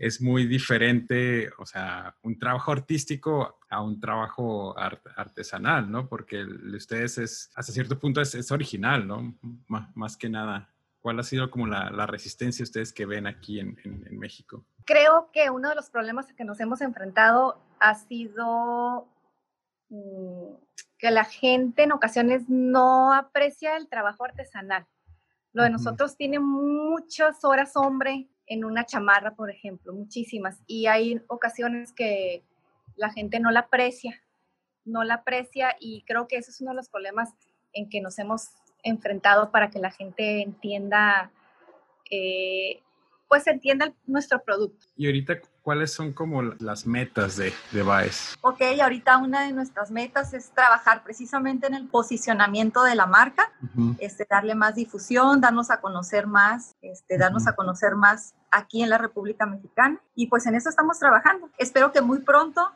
es 0.00 0.22
muy 0.22 0.46
diferente, 0.46 1.50
o 1.58 1.66
sea, 1.66 2.16
un 2.22 2.38
trabajo 2.38 2.72
artístico 2.72 3.58
a 3.68 3.82
un 3.82 4.00
trabajo 4.00 4.74
artesanal, 4.78 5.90
¿no? 5.90 6.08
Porque 6.08 6.40
el 6.40 6.70
de 6.70 6.76
ustedes 6.78 7.18
es, 7.18 7.50
hasta 7.54 7.70
cierto 7.70 7.98
punto 7.98 8.22
es, 8.22 8.50
original, 8.50 9.06
¿no? 9.06 9.34
más 9.68 10.16
que 10.16 10.30
nada. 10.30 10.70
¿Cuál 11.00 11.20
ha 11.20 11.22
sido 11.22 11.50
como 11.50 11.66
la, 11.66 12.06
resistencia 12.06 12.62
ustedes 12.62 12.94
que 12.94 13.04
ven 13.04 13.26
aquí 13.26 13.60
en, 13.60 13.76
México? 14.12 14.64
Creo 14.86 15.30
que 15.34 15.50
uno 15.50 15.68
de 15.68 15.74
los 15.74 15.90
problemas 15.90 16.32
que 16.32 16.44
nos 16.44 16.58
hemos 16.60 16.80
enfrentado 16.80 17.62
ha 17.78 17.94
sido 17.94 19.06
mm, 19.90 20.54
que 20.96 21.10
la 21.10 21.24
gente 21.24 21.82
en 21.82 21.92
ocasiones 21.92 22.48
no 22.48 23.12
aprecia 23.12 23.76
el 23.76 23.86
trabajo 23.88 24.24
artesanal. 24.24 24.86
Lo 25.52 25.62
de 25.62 25.70
nosotros 25.70 26.16
tiene 26.16 26.38
muchas 26.38 27.44
horas 27.44 27.72
hombre 27.74 28.30
en 28.50 28.64
una 28.64 28.84
chamarra, 28.84 29.36
por 29.36 29.48
ejemplo, 29.48 29.92
muchísimas. 29.94 30.58
Y 30.66 30.88
hay 30.88 31.22
ocasiones 31.28 31.92
que 31.92 32.42
la 32.96 33.10
gente 33.10 33.38
no 33.38 33.52
la 33.52 33.60
aprecia, 33.60 34.20
no 34.84 35.04
la 35.04 35.14
aprecia 35.14 35.76
y 35.78 36.02
creo 36.02 36.26
que 36.26 36.36
ese 36.36 36.50
es 36.50 36.60
uno 36.60 36.72
de 36.72 36.76
los 36.76 36.88
problemas 36.88 37.30
en 37.72 37.88
que 37.88 38.00
nos 38.00 38.18
hemos 38.18 38.48
enfrentado 38.82 39.52
para 39.52 39.70
que 39.70 39.78
la 39.78 39.92
gente 39.92 40.42
entienda, 40.42 41.30
eh, 42.10 42.82
pues 43.30 43.46
entienda 43.46 43.94
nuestro 44.08 44.42
producto. 44.42 44.86
Y 44.96 45.06
ahorita, 45.06 45.38
¿cuáles 45.62 45.92
son 45.92 46.12
como 46.12 46.42
las 46.42 46.84
metas 46.84 47.36
de, 47.36 47.52
de 47.70 47.82
Baez? 47.84 48.34
Ok, 48.40 48.60
ahorita 48.82 49.18
una 49.18 49.44
de 49.44 49.52
nuestras 49.52 49.92
metas 49.92 50.34
es 50.34 50.50
trabajar 50.50 51.04
precisamente 51.04 51.68
en 51.68 51.74
el 51.74 51.86
posicionamiento 51.86 52.82
de 52.82 52.96
la 52.96 53.06
marca, 53.06 53.52
este, 53.98 54.26
darle 54.28 54.56
más 54.56 54.74
difusión, 54.74 55.40
darnos 55.40 55.70
a 55.70 55.80
conocer 55.80 56.26
más, 56.26 56.74
este, 56.82 57.18
darnos 57.18 57.46
a 57.46 57.54
conocer 57.54 57.94
más 57.94 58.34
aquí 58.50 58.82
en 58.82 58.90
la 58.90 58.98
República 58.98 59.46
Mexicana. 59.46 60.00
Y 60.16 60.26
pues 60.26 60.44
en 60.46 60.56
eso 60.56 60.68
estamos 60.68 60.98
trabajando. 60.98 61.48
Espero 61.56 61.92
que 61.92 62.00
muy 62.00 62.22
pronto 62.22 62.68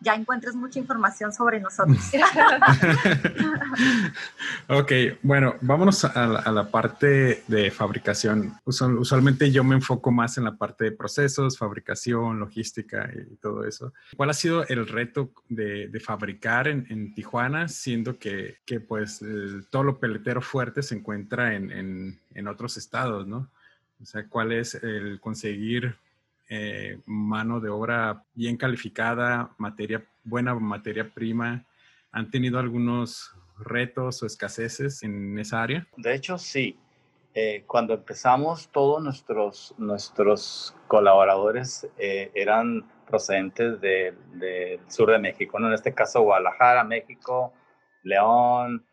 ya 0.00 0.14
encuentres 0.14 0.54
mucha 0.54 0.78
información 0.78 1.32
sobre 1.32 1.60
nosotros. 1.60 1.98
ok, 4.68 4.92
bueno, 5.22 5.56
vámonos 5.60 6.04
a 6.04 6.50
la, 6.50 6.70
parte 6.70 7.42
de 7.46 7.70
fabricación. 7.70 8.54
usualmente 8.64 9.50
yo 9.50 9.64
me 9.64 9.74
enfoco 9.74 10.10
más 10.10 10.38
en 10.38 10.44
la 10.44 10.56
parte 10.56 10.84
de 10.84 10.92
procesos, 10.92 11.58
fabricación, 11.58 12.40
logística 12.40 13.10
y 13.14 13.36
todo 13.36 13.64
eso. 13.64 13.92
¿Cuál 14.16 14.30
ha 14.30 14.34
sido 14.34 14.66
el 14.66 14.86
reto 14.86 15.30
de, 15.48 15.90
fabricar 16.04 16.68
en, 16.68 17.14
Tijuana, 17.14 17.68
siendo 17.68 18.18
que, 18.18 18.58
pues 18.88 19.20
todo 19.70 19.82
lo 19.82 19.98
peletero 19.98 20.40
fuerte 20.40 20.82
se 20.82 20.94
encuentra 20.94 21.54
en, 21.54 22.18
en 22.34 22.48
otros 22.48 22.76
estados, 22.76 23.26
¿no? 23.26 23.50
O 24.02 24.06
sea, 24.06 24.26
¿cuál 24.28 24.52
es 24.52 24.74
el 24.74 25.20
conseguir 25.20 25.96
eh, 26.52 26.98
mano 27.06 27.60
de 27.60 27.68
obra 27.68 28.24
bien 28.34 28.56
calificada, 28.56 29.54
materia, 29.56 30.04
buena 30.24 30.52
materia 30.56 31.08
prima. 31.08 31.64
¿Han 32.10 32.28
tenido 32.28 32.58
algunos 32.58 33.36
retos 33.56 34.20
o 34.22 34.26
escaseces 34.26 35.04
en 35.04 35.38
esa 35.38 35.62
área? 35.62 35.86
De 35.96 36.12
hecho, 36.12 36.38
sí. 36.38 36.76
Eh, 37.34 37.62
cuando 37.68 37.94
empezamos, 37.94 38.68
todos 38.72 39.00
nuestros, 39.00 39.76
nuestros 39.78 40.74
colaboradores 40.88 41.88
eh, 41.96 42.32
eran 42.34 42.84
procedentes 43.06 43.80
del 43.80 44.80
sur 44.88 45.12
de 45.12 45.20
México, 45.20 45.60
¿no? 45.60 45.68
en 45.68 45.74
este 45.74 45.94
caso 45.94 46.22
Guadalajara, 46.22 46.82
México, 46.82 47.52
León, 48.02 48.84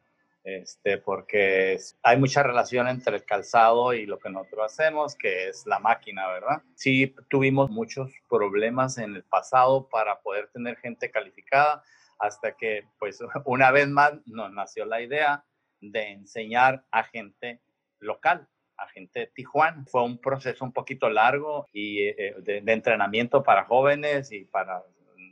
este, 0.48 0.98
porque 0.98 1.78
hay 2.04 2.18
mucha 2.18 2.42
relación 2.42 2.88
entre 2.88 3.18
el 3.18 3.26
calzado 3.26 3.94
y 3.94 4.06
lo 4.06 4.18
que 4.18 4.30
nosotros 4.30 4.72
hacemos, 4.72 5.14
que 5.18 5.50
es 5.50 5.66
la 5.66 5.78
máquina, 5.80 6.26
¿verdad? 6.30 6.62
Sí, 6.74 7.14
tuvimos 7.30 7.70
muchos 7.70 8.14
problemas 8.30 8.98
en 8.98 9.14
el 9.14 9.26
pasado 9.26 9.90
para 9.90 10.22
poder 10.22 10.48
tener 10.48 10.78
gente 10.78 11.12
calificada, 11.12 11.84
hasta 12.18 12.56
que, 12.56 12.88
pues, 12.98 13.20
una 13.46 13.72
vez 13.72 13.90
más 13.90 14.14
nos 14.26 14.50
nació 14.54 14.86
la 14.86 15.02
idea 15.02 15.44
de 15.82 16.12
enseñar 16.14 16.86
a 16.92 17.04
gente 17.04 17.60
local, 18.00 18.48
a 18.78 18.88
gente 18.88 19.20
de 19.20 19.28
Tijuana. 19.28 19.84
Fue 19.92 20.02
un 20.02 20.18
proceso 20.18 20.64
un 20.64 20.72
poquito 20.72 21.10
largo 21.10 21.68
y 21.74 22.04
eh, 22.04 22.36
de, 22.38 22.62
de 22.62 22.72
entrenamiento 22.72 23.44
para 23.44 23.66
jóvenes 23.66 24.32
y 24.32 24.46
para 24.46 24.82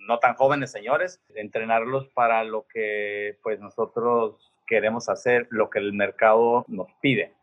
no 0.08 0.20
tan 0.20 0.36
jóvenes 0.36 0.72
señores, 0.72 1.22
entrenarlos 1.36 2.10
para 2.10 2.44
lo 2.44 2.68
que 2.68 3.40
pues 3.42 3.60
nosotros 3.62 4.55
queremos 4.66 5.10
hacer 5.10 5.48
lo 5.50 5.70
que 5.70 5.80
el 5.80 5.94
mercado 5.94 6.66
nos 6.68 6.88
pide, 7.02 7.34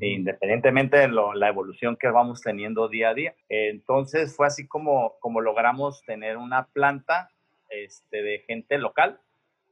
independientemente 0.00 0.98
de 0.98 1.08
la 1.08 1.48
evolución 1.48 1.96
que 1.96 2.08
vamos 2.08 2.42
teniendo 2.42 2.88
día 2.88 3.10
a 3.10 3.14
día. 3.14 3.34
Entonces 3.48 4.34
fue 4.36 4.46
así 4.46 4.66
como, 4.66 5.14
como 5.20 5.40
logramos 5.40 6.02
tener 6.04 6.36
una 6.36 6.66
planta 6.66 7.30
este, 7.70 8.22
de 8.22 8.40
gente 8.46 8.78
local 8.78 9.20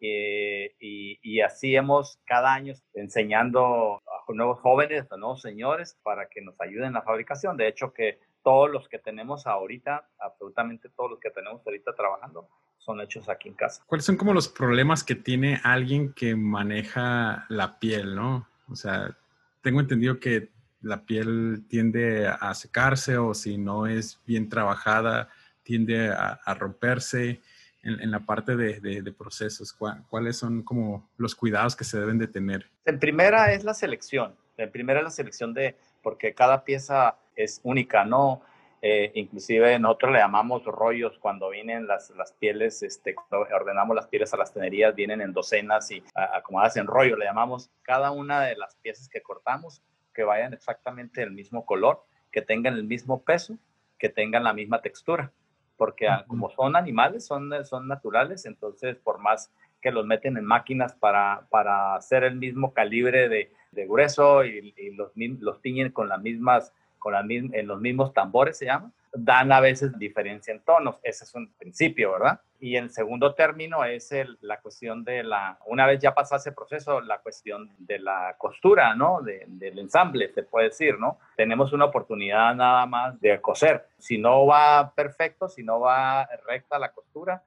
eh, 0.00 0.74
y, 0.78 1.40
así 1.40 1.74
hemos 1.74 2.20
cada 2.24 2.54
año 2.54 2.74
enseñando 2.94 3.96
a 3.96 4.32
nuevos 4.32 4.60
jóvenes, 4.60 5.10
a 5.10 5.16
nuevos 5.16 5.42
señores 5.42 5.98
para 6.02 6.28
que 6.28 6.40
nos 6.40 6.60
ayuden 6.60 6.88
en 6.88 6.92
la 6.94 7.02
fabricación. 7.02 7.56
De 7.56 7.68
hecho, 7.68 7.92
que 7.92 8.20
todos 8.42 8.71
los 8.71 8.88
que 8.88 8.99
tenemos 8.99 9.47
ahorita, 9.47 10.09
absolutamente 10.18 10.88
todos 10.90 11.11
los 11.11 11.21
que 11.21 11.30
tenemos 11.30 11.62
ahorita 11.66 11.95
trabajando, 11.95 12.49
son 12.78 13.00
hechos 13.00 13.28
aquí 13.28 13.49
en 13.49 13.54
casa. 13.54 13.83
¿Cuáles 13.87 14.04
son 14.04 14.16
como 14.16 14.33
los 14.33 14.49
problemas 14.49 15.04
que 15.04 15.14
tiene 15.14 15.61
alguien 15.64 16.12
que 16.12 16.37
maneja 16.37 17.45
la 17.49 17.78
piel, 17.78 18.14
no? 18.14 18.49
O 18.68 18.76
sea, 18.76 19.16
tengo 19.62 19.80
entendido 19.80 20.21
que 20.21 20.50
la 20.80 21.04
piel 21.04 21.64
tiende 21.68 22.28
a 22.28 22.54
secarse 22.54 23.18
o 23.18 23.35
si 23.35 23.59
no 23.59 23.87
es 23.87 24.21
bien 24.26 24.49
trabajada, 24.49 25.28
tiende 25.62 26.11
a, 26.11 26.54
romperse. 26.54 27.40
En, 27.83 28.11
la 28.11 28.21
parte 28.21 28.57
de, 28.57 28.80
de, 28.80 29.12
procesos, 29.12 29.73
¿cuáles 29.73 30.37
son 30.37 30.62
como 30.62 31.09
los 31.16 31.35
cuidados 31.35 31.75
que 31.75 31.85
se 31.85 31.99
deben 31.99 32.18
de 32.18 32.26
tener? 32.26 32.68
En 32.85 32.99
primera 32.99 33.52
es 33.52 33.64
la 33.64 33.73
selección. 33.73 34.35
En 34.59 34.71
primera 34.71 34.99
es 35.00 35.04
la 35.04 35.11
selección 35.11 35.54
de, 35.54 35.76
porque 36.02 36.35
cada 36.35 36.64
pieza 36.64 37.16
es 37.38 37.61
única, 37.64 38.04
¿no? 38.04 38.42
Eh, 38.80 39.11
inclusive 39.14 39.78
nosotros 39.78 40.12
le 40.12 40.18
llamamos 40.18 40.64
rollos 40.64 41.18
cuando 41.18 41.50
vienen 41.50 41.88
las, 41.88 42.11
las 42.11 42.33
pieles, 42.33 42.83
este, 42.83 43.14
cuando 43.14 43.49
ordenamos 43.52 43.97
las 43.97 44.07
pieles 44.07 44.33
a 44.35 44.37
las 44.37 44.52
tenerías, 44.52 44.95
vienen 44.95 45.21
en 45.21 45.33
docenas 45.33 45.90
y 45.90 46.02
acomodadas 46.14 46.76
en 46.76 46.87
rollo, 46.87 47.16
le 47.16 47.25
llamamos 47.25 47.71
cada 47.83 48.12
una 48.12 48.42
de 48.42 48.57
las 48.57 48.76
piezas 48.76 49.09
que 49.09 49.21
cortamos 49.21 49.83
que 50.14 50.23
vayan 50.23 50.52
exactamente 50.52 51.21
del 51.21 51.33
mismo 51.33 51.64
color, 51.64 52.04
que 52.30 52.42
tengan 52.42 52.75
el 52.75 52.85
mismo 52.85 53.23
peso, 53.23 53.57
que 53.99 54.09
tengan 54.09 54.45
la 54.45 54.52
misma 54.52 54.80
textura, 54.80 55.33
porque 55.76 56.09
como 56.26 56.50
son 56.50 56.76
animales, 56.76 57.26
son, 57.26 57.52
son 57.64 57.88
naturales, 57.88 58.47
entonces 58.47 58.97
por 58.97 59.18
más 59.18 59.52
que 59.80 59.92
los 59.92 60.07
meten 60.07 60.37
en 60.37 60.45
máquinas 60.45 60.95
para, 60.95 61.47
para 61.50 61.95
hacer 61.95 62.25
el 62.25 62.37
mismo 62.37 62.73
calibre 62.73 63.28
de, 63.28 63.52
de 63.71 63.87
grueso 63.87 64.45
y, 64.45 64.75
y 64.76 64.90
los, 64.90 65.12
los 65.14 65.61
tiñen 65.62 65.90
con 65.92 66.09
las 66.09 66.21
mismas 66.21 66.73
con 66.98 67.14
en 67.30 67.66
los 67.66 67.80
mismos 67.80 68.12
tambores 68.12 68.58
se 68.58 68.66
llama, 68.66 68.92
dan 69.12 69.52
a 69.52 69.60
veces 69.60 69.98
diferencia 69.98 70.52
en 70.52 70.60
tonos. 70.60 70.96
Ese 71.02 71.24
es 71.24 71.34
un 71.34 71.52
principio, 71.54 72.12
¿verdad? 72.12 72.40
Y 72.60 72.76
en 72.76 72.90
segundo 72.90 73.34
término 73.34 73.84
es 73.84 74.12
la 74.40 74.60
cuestión 74.60 75.04
de 75.04 75.22
la, 75.22 75.58
una 75.66 75.86
vez 75.86 76.00
ya 76.00 76.14
pasa 76.14 76.36
ese 76.36 76.52
proceso, 76.52 77.00
la 77.00 77.18
cuestión 77.18 77.70
de 77.78 77.98
la 77.98 78.34
costura, 78.36 78.94
¿no? 78.94 79.20
del 79.22 79.78
ensamble, 79.78 80.32
se 80.32 80.42
puede 80.42 80.66
decir, 80.66 80.98
¿no? 80.98 81.18
Tenemos 81.36 81.72
una 81.72 81.86
oportunidad 81.86 82.54
nada 82.54 82.86
más 82.86 83.20
de 83.20 83.40
coser. 83.40 83.86
Si 83.98 84.18
no 84.18 84.46
va 84.46 84.92
perfecto, 84.94 85.48
si 85.48 85.62
no 85.62 85.80
va 85.80 86.28
recta 86.46 86.78
la 86.78 86.92
costura, 86.92 87.42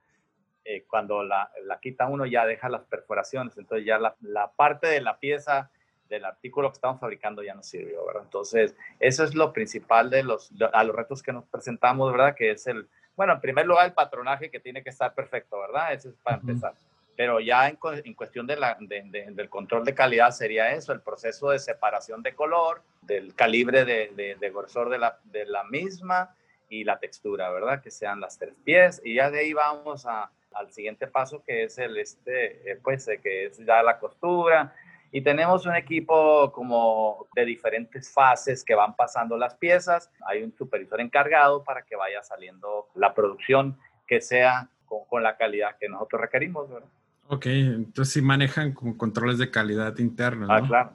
eh, 0.63 0.85
cuando 0.87 1.23
la, 1.23 1.51
la, 1.63 1.79
quita 1.79 2.07
uno 2.07 2.25
ya 2.25 2.45
deja 2.45 2.69
las 2.69 2.83
perforaciones, 2.83 3.57
entonces 3.57 3.85
ya 3.85 3.97
la, 3.97 4.15
la 4.21 4.51
parte 4.51 4.87
de 4.87 5.01
la 5.01 5.17
pieza 5.17 5.71
del 6.11 6.25
artículo 6.25 6.69
que 6.69 6.75
estamos 6.75 6.99
fabricando 6.99 7.41
ya 7.41 7.55
no 7.55 7.63
sirvió, 7.63 8.05
¿verdad? 8.05 8.23
Entonces, 8.25 8.75
eso 8.99 9.23
es 9.23 9.33
lo 9.33 9.53
principal 9.53 10.09
de 10.09 10.23
los, 10.23 10.51
a 10.73 10.83
los 10.83 10.95
retos 10.95 11.23
que 11.23 11.31
nos 11.31 11.45
presentamos, 11.45 12.11
¿verdad? 12.11 12.35
Que 12.35 12.51
es 12.51 12.67
el, 12.67 12.87
bueno, 13.15 13.33
en 13.33 13.41
primer 13.41 13.65
lugar, 13.65 13.85
el 13.87 13.93
patronaje 13.93 14.51
que 14.51 14.59
tiene 14.59 14.83
que 14.83 14.89
estar 14.89 15.15
perfecto, 15.15 15.59
¿verdad? 15.59 15.93
Eso 15.93 16.09
es 16.09 16.15
para 16.21 16.37
empezar. 16.37 16.73
Pero 17.15 17.39
ya 17.39 17.69
en, 17.69 17.79
en 18.03 18.13
cuestión 18.13 18.45
de 18.45 18.57
la, 18.57 18.77
del 18.79 19.49
control 19.49 19.85
de 19.85 19.95
calidad 19.95 20.31
sería 20.31 20.73
eso, 20.73 20.91
el 20.91 21.01
proceso 21.01 21.49
de 21.49 21.59
separación 21.59 22.21
de 22.21 22.35
color, 22.35 22.81
del 23.01 23.33
calibre 23.33 23.85
de, 23.85 24.35
de, 24.37 24.49
grosor 24.49 24.89
de 24.89 24.97
la, 24.97 25.17
de 25.23 25.45
la 25.45 25.63
misma 25.63 26.35
y 26.69 26.83
la 26.83 26.99
textura, 26.99 27.49
¿verdad? 27.51 27.81
Que 27.81 27.91
sean 27.91 28.19
las 28.19 28.37
tres 28.37 28.53
pies. 28.63 29.01
Y 29.03 29.15
ya 29.15 29.29
de 29.29 29.39
ahí 29.39 29.53
vamos 29.53 30.05
a, 30.05 30.29
al 30.53 30.71
siguiente 30.71 31.07
paso, 31.07 31.43
que 31.43 31.63
es 31.63 31.77
el, 31.77 31.97
este, 31.97 32.71
eh, 32.71 32.79
pues, 32.81 33.07
eh, 33.07 33.19
que 33.21 33.45
es 33.45 33.57
ya 33.57 33.81
la 33.83 33.99
costura, 33.99 34.73
y 35.11 35.21
tenemos 35.21 35.65
un 35.65 35.75
equipo 35.75 36.51
como 36.53 37.27
de 37.35 37.45
diferentes 37.45 38.11
fases 38.11 38.63
que 38.63 38.73
van 38.73 38.95
pasando 38.95 39.37
las 39.37 39.55
piezas. 39.55 40.09
Hay 40.25 40.41
un 40.41 40.53
supervisor 40.53 41.01
encargado 41.01 41.63
para 41.63 41.83
que 41.83 41.97
vaya 41.97 42.23
saliendo 42.23 42.87
la 42.95 43.13
producción 43.13 43.77
que 44.07 44.21
sea 44.21 44.69
con, 44.85 45.21
la 45.21 45.35
calidad 45.35 45.75
que 45.79 45.89
nosotros 45.89 46.21
requerimos. 46.21 46.69
¿verdad? 46.69 46.87
Ok, 47.27 47.45
entonces 47.47 48.13
sí 48.13 48.21
manejan 48.21 48.73
como 48.73 48.97
controles 48.97 49.37
de 49.37 49.51
calidad 49.51 49.97
internos. 49.97 50.49
Ah, 50.49 50.61
claro. 50.65 50.91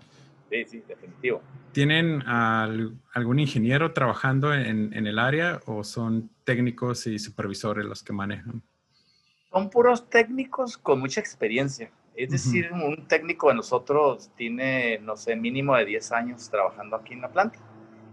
Sí, 0.50 0.64
sí, 0.64 0.82
definitivo. 0.87 1.42
¿Tienen 1.73 2.23
algún 2.26 3.38
ingeniero 3.38 3.92
trabajando 3.92 4.54
en, 4.54 4.94
en, 4.94 5.06
el 5.06 5.18
área 5.18 5.61
o 5.66 5.85
son 5.85 6.30
técnicos 6.44 7.06
y 7.06 7.18
supervisores 7.18 7.85
los 7.85 8.02
que 8.02 8.14
manejan? 8.14 8.62
Son 9.50 9.68
puros 9.68 10.08
técnicos 10.08 10.78
con 10.78 11.00
mucha 11.00 11.20
experiencia. 11.20 11.90
Es 12.16 12.30
decir, 12.30 12.70
un 12.73 13.06
técnico 13.06 13.49
de 13.49 13.54
nosotros 13.54 14.30
tiene, 14.37 14.99
no 14.99 15.16
sé, 15.16 15.37
mínimo 15.37 15.76
de 15.76 15.85
10 15.85 16.12
años 16.12 16.49
trabajando 16.50 16.96
aquí 16.96 17.12
en 17.12 17.20
la 17.20 17.28
planta. 17.28 17.58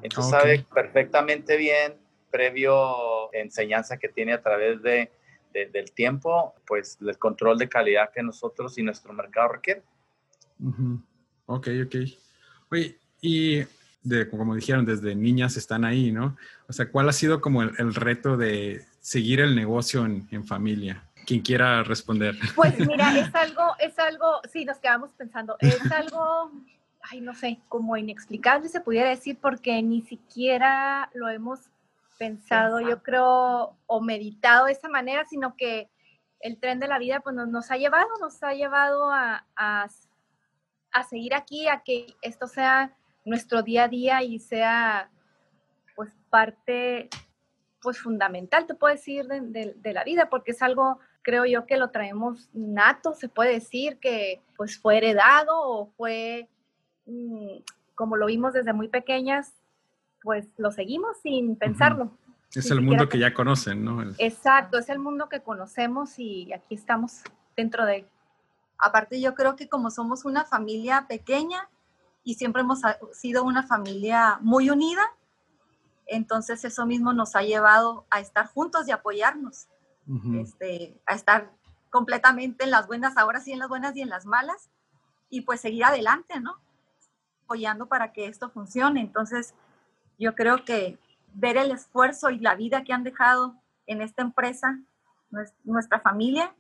Entonces 0.01 0.29
sabe 0.29 0.65
perfectamente 0.73 1.55
bien, 1.55 1.93
previo 2.29 3.33
enseñanza 3.33 3.97
que 3.97 4.09
tiene 4.09 4.33
a 4.33 4.41
través 4.41 4.81
de, 4.81 5.09
del 5.53 5.91
tiempo, 5.93 6.53
pues 6.67 6.97
el 6.99 7.17
control 7.17 7.57
de 7.57 7.69
calidad 7.69 8.11
que 8.13 8.21
nosotros 8.21 8.77
y 8.77 8.83
nuestro 8.83 9.13
mercado 9.13 9.53
requiere. 9.53 9.83
Ok, 11.45 11.69
ok. 11.85 11.95
Oye, 12.71 12.97
y 13.21 13.63
de, 14.03 14.29
como 14.29 14.55
dijeron, 14.55 14.85
desde 14.85 15.15
niñas 15.15 15.55
están 15.55 15.85
ahí, 15.85 16.11
¿no? 16.11 16.35
O 16.67 16.73
sea, 16.73 16.89
¿cuál 16.89 17.07
ha 17.07 17.13
sido 17.13 17.39
como 17.39 17.63
el, 17.63 17.95
reto 17.95 18.35
de 18.35 18.83
seguir 18.99 19.39
el 19.39 19.55
negocio 19.55 20.05
en, 20.05 20.27
en 20.31 20.45
familia? 20.45 21.03
Quien 21.25 21.41
quiera 21.41 21.83
responder. 21.83 22.35
Pues 22.55 22.77
mira, 22.79 23.17
es 23.19 23.33
algo, 23.35 23.75
es 23.79 23.97
algo, 23.99 24.41
sí, 24.51 24.65
nos 24.65 24.77
quedamos 24.79 25.11
pensando, 25.13 25.55
es 25.59 25.91
algo, 25.91 26.51
ay, 27.01 27.21
no 27.21 27.33
sé, 27.33 27.59
como 27.69 27.97
inexplicable 27.97 28.69
se 28.69 28.81
pudiera 28.81 29.09
decir 29.09 29.37
porque 29.41 29.81
ni 29.81 30.01
siquiera 30.01 31.09
lo 31.13 31.29
hemos 31.29 31.69
pensado, 32.17 32.79
yo 32.79 33.01
creo, 33.01 33.75
o 33.87 34.01
meditado 34.01 34.67
de 34.67 34.73
esa 34.73 34.89
manera, 34.89 35.25
sino 35.25 35.55
que 35.55 35.89
el 36.39 36.59
tren 36.59 36.79
de 36.79 36.87
la 36.87 36.99
vida 36.99 37.21
pues 37.21 37.35
nos, 37.35 37.71
ha 37.71 37.77
llevado, 37.77 38.07
nos 38.19 38.41
ha 38.43 38.53
llevado 38.53 39.09
a, 39.11 39.45
a, 39.55 39.87
a, 40.91 41.03
seguir 41.03 41.33
aquí, 41.33 41.67
a 41.67 41.83
que 41.83 42.07
esto 42.21 42.47
sea 42.47 42.95
nuestro 43.25 43.63
día 43.63 43.85
a 43.85 43.87
día 43.87 44.23
y 44.23 44.39
sea 44.39 45.09
pues 45.95 46.13
parte 46.29 47.09
pues 47.81 47.99
fundamental, 47.99 48.65
te 48.65 48.75
puedo 48.75 48.93
decir, 48.93 49.25
de, 49.27 49.73
de 49.75 49.93
la 49.93 50.05
vida, 50.05 50.29
porque 50.29 50.51
es 50.51 50.61
algo 50.61 50.99
creo 51.23 51.45
yo 51.45 51.65
que 51.65 51.77
lo 51.77 51.89
traemos 51.89 52.49
nato, 52.53 53.15
se 53.15 53.29
puede 53.29 53.53
decir 53.53 53.97
que 53.97 54.41
pues 54.55 54.77
fue 54.77 54.97
heredado 54.97 55.53
o 55.55 55.87
fue, 55.97 56.49
mm, 57.05 57.59
como 57.95 58.17
lo 58.17 58.27
vimos 58.27 58.53
desde 58.53 58.73
muy 58.73 58.89
pequeñas, 58.89 59.53
pues 60.21 60.47
lo 60.57 60.71
seguimos 60.71 61.17
sin 61.21 61.55
pensarlo. 61.55 62.11
Es 62.53 62.69
el 62.69 62.81
mundo 62.81 63.09
que 63.09 63.17
ya 63.17 63.33
conocen, 63.33 63.83
¿no? 63.83 64.03
Exacto, 64.19 64.77
es 64.77 64.89
el 64.89 64.99
mundo 64.99 65.27
que 65.27 65.41
conocemos 65.41 66.19
y 66.19 66.53
aquí 66.53 66.75
estamos 66.75 67.23
dentro 67.55 67.85
de 67.85 67.95
él. 67.97 68.07
Aparte 68.77 69.19
yo 69.19 69.33
creo 69.33 69.55
que 69.55 69.67
como 69.67 69.89
somos 69.89 70.25
una 70.25 70.43
familia 70.45 71.05
pequeña 71.07 71.69
y 72.23 72.35
siempre 72.35 72.61
hemos 72.61 72.81
sido 73.13 73.43
una 73.43 73.63
familia 73.63 74.37
muy 74.41 74.69
unida, 74.69 75.01
entonces 76.05 76.63
eso 76.63 76.85
mismo 76.85 77.13
nos 77.13 77.35
ha 77.35 77.41
llevado 77.41 78.05
a 78.09 78.19
estar 78.19 78.47
juntos 78.47 78.87
y 78.87 78.91
apoyarnos 78.91 79.67
este, 80.41 80.99
a 81.05 81.13
estar 81.13 81.51
completamente 81.89 82.63
en 82.63 82.71
las 82.71 82.87
buenas, 82.87 83.17
ahora 83.17 83.39
sí 83.39 83.51
en 83.51 83.59
las 83.59 83.69
buenas 83.69 83.95
y 83.95 84.01
en 84.01 84.09
las 84.09 84.25
malas, 84.25 84.69
y 85.29 85.41
pues 85.41 85.61
seguir 85.61 85.85
adelante, 85.85 86.39
¿no? 86.39 86.57
Apoyando 87.45 87.87
para 87.87 88.13
que 88.13 88.27
esto 88.27 88.49
funcione. 88.49 89.01
Entonces, 89.01 89.53
yo 90.19 90.35
creo 90.35 90.65
que 90.65 90.97
ver 91.33 91.57
el 91.57 91.71
esfuerzo 91.71 92.29
y 92.29 92.39
la 92.39 92.55
vida 92.55 92.83
que 92.83 92.93
han 92.93 93.03
dejado 93.03 93.55
en 93.87 94.01
esta 94.01 94.21
empresa, 94.21 94.79
nuestra 95.63 95.99
familia, 95.99 96.53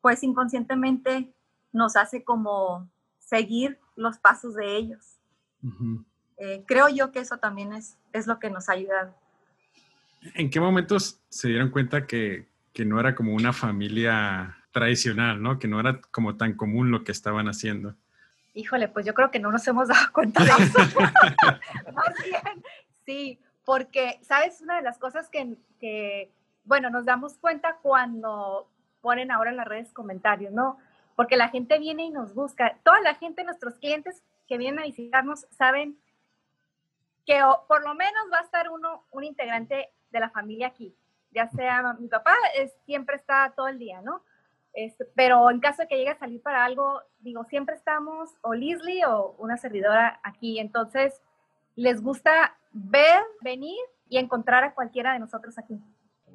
pues 0.00 0.22
inconscientemente 0.22 1.32
nos 1.72 1.96
hace 1.96 2.24
como 2.24 2.88
seguir 3.18 3.78
los 3.96 4.18
pasos 4.18 4.54
de 4.54 4.76
ellos. 4.76 5.18
Eh, 6.38 6.64
creo 6.66 6.88
yo 6.88 7.12
que 7.12 7.18
eso 7.20 7.38
también 7.38 7.72
es, 7.72 7.96
es 8.12 8.26
lo 8.26 8.38
que 8.38 8.50
nos 8.50 8.68
ha 8.68 8.72
ayudado. 8.72 9.14
¿En 10.34 10.50
qué 10.50 10.60
momentos 10.60 11.20
se 11.28 11.48
dieron 11.48 11.70
cuenta 11.70 12.06
que, 12.06 12.48
que 12.78 12.84
no 12.84 13.00
era 13.00 13.16
como 13.16 13.34
una 13.34 13.52
familia 13.52 14.56
tradicional, 14.70 15.42
¿no? 15.42 15.58
Que 15.58 15.66
no 15.66 15.80
era 15.80 16.00
como 16.12 16.36
tan 16.36 16.54
común 16.54 16.92
lo 16.92 17.02
que 17.02 17.10
estaban 17.10 17.48
haciendo. 17.48 17.96
Híjole, 18.54 18.86
pues 18.86 19.04
yo 19.04 19.14
creo 19.14 19.32
que 19.32 19.40
no 19.40 19.50
nos 19.50 19.66
hemos 19.66 19.88
dado 19.88 20.12
cuenta 20.12 20.44
de 20.44 20.50
eso. 20.50 20.78
Más 21.92 22.14
bien, 22.24 22.64
sí, 23.04 23.40
porque, 23.64 24.20
¿sabes? 24.22 24.60
Una 24.60 24.76
de 24.76 24.82
las 24.82 24.96
cosas 24.96 25.28
que, 25.28 25.56
que, 25.80 26.30
bueno, 26.62 26.88
nos 26.88 27.04
damos 27.04 27.36
cuenta 27.38 27.78
cuando 27.82 28.70
ponen 29.00 29.32
ahora 29.32 29.50
en 29.50 29.56
las 29.56 29.66
redes 29.66 29.92
comentarios, 29.92 30.52
¿no? 30.52 30.78
Porque 31.16 31.36
la 31.36 31.48
gente 31.48 31.80
viene 31.80 32.04
y 32.04 32.10
nos 32.10 32.32
busca. 32.32 32.78
Toda 32.84 33.00
la 33.00 33.16
gente, 33.16 33.42
nuestros 33.42 33.74
clientes 33.80 34.22
que 34.46 34.56
vienen 34.56 34.78
a 34.78 34.84
visitarnos, 34.84 35.48
saben 35.50 35.98
que 37.26 37.40
por 37.66 37.82
lo 37.82 37.96
menos 37.96 38.22
va 38.32 38.38
a 38.38 38.44
estar 38.44 38.70
uno, 38.70 39.04
un 39.10 39.24
integrante 39.24 39.88
de 40.12 40.20
la 40.20 40.30
familia 40.30 40.68
aquí 40.68 40.94
ya 41.30 41.48
sea 41.50 41.94
mi 41.98 42.08
papá, 42.08 42.34
es, 42.56 42.72
siempre 42.86 43.16
está 43.16 43.52
todo 43.56 43.68
el 43.68 43.78
día, 43.78 44.00
¿no? 44.02 44.22
Este, 44.72 45.04
pero 45.16 45.50
en 45.50 45.60
caso 45.60 45.82
de 45.82 45.88
que 45.88 45.96
llegue 45.96 46.10
a 46.10 46.18
salir 46.18 46.40
para 46.42 46.64
algo, 46.64 47.02
digo, 47.20 47.44
siempre 47.44 47.74
estamos 47.74 48.30
o 48.42 48.54
Leslie 48.54 49.04
o 49.06 49.34
una 49.38 49.56
servidora 49.56 50.20
aquí. 50.22 50.58
Entonces, 50.58 51.20
les 51.74 52.02
gusta 52.02 52.56
ver, 52.72 53.22
venir 53.40 53.78
y 54.08 54.18
encontrar 54.18 54.64
a 54.64 54.74
cualquiera 54.74 55.12
de 55.12 55.18
nosotros 55.18 55.58
aquí. 55.58 55.80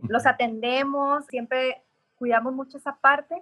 Los 0.08 0.26
atendemos, 0.26 1.26
siempre 1.28 1.84
cuidamos 2.18 2.54
mucho 2.54 2.78
esa 2.78 2.96
parte. 2.96 3.42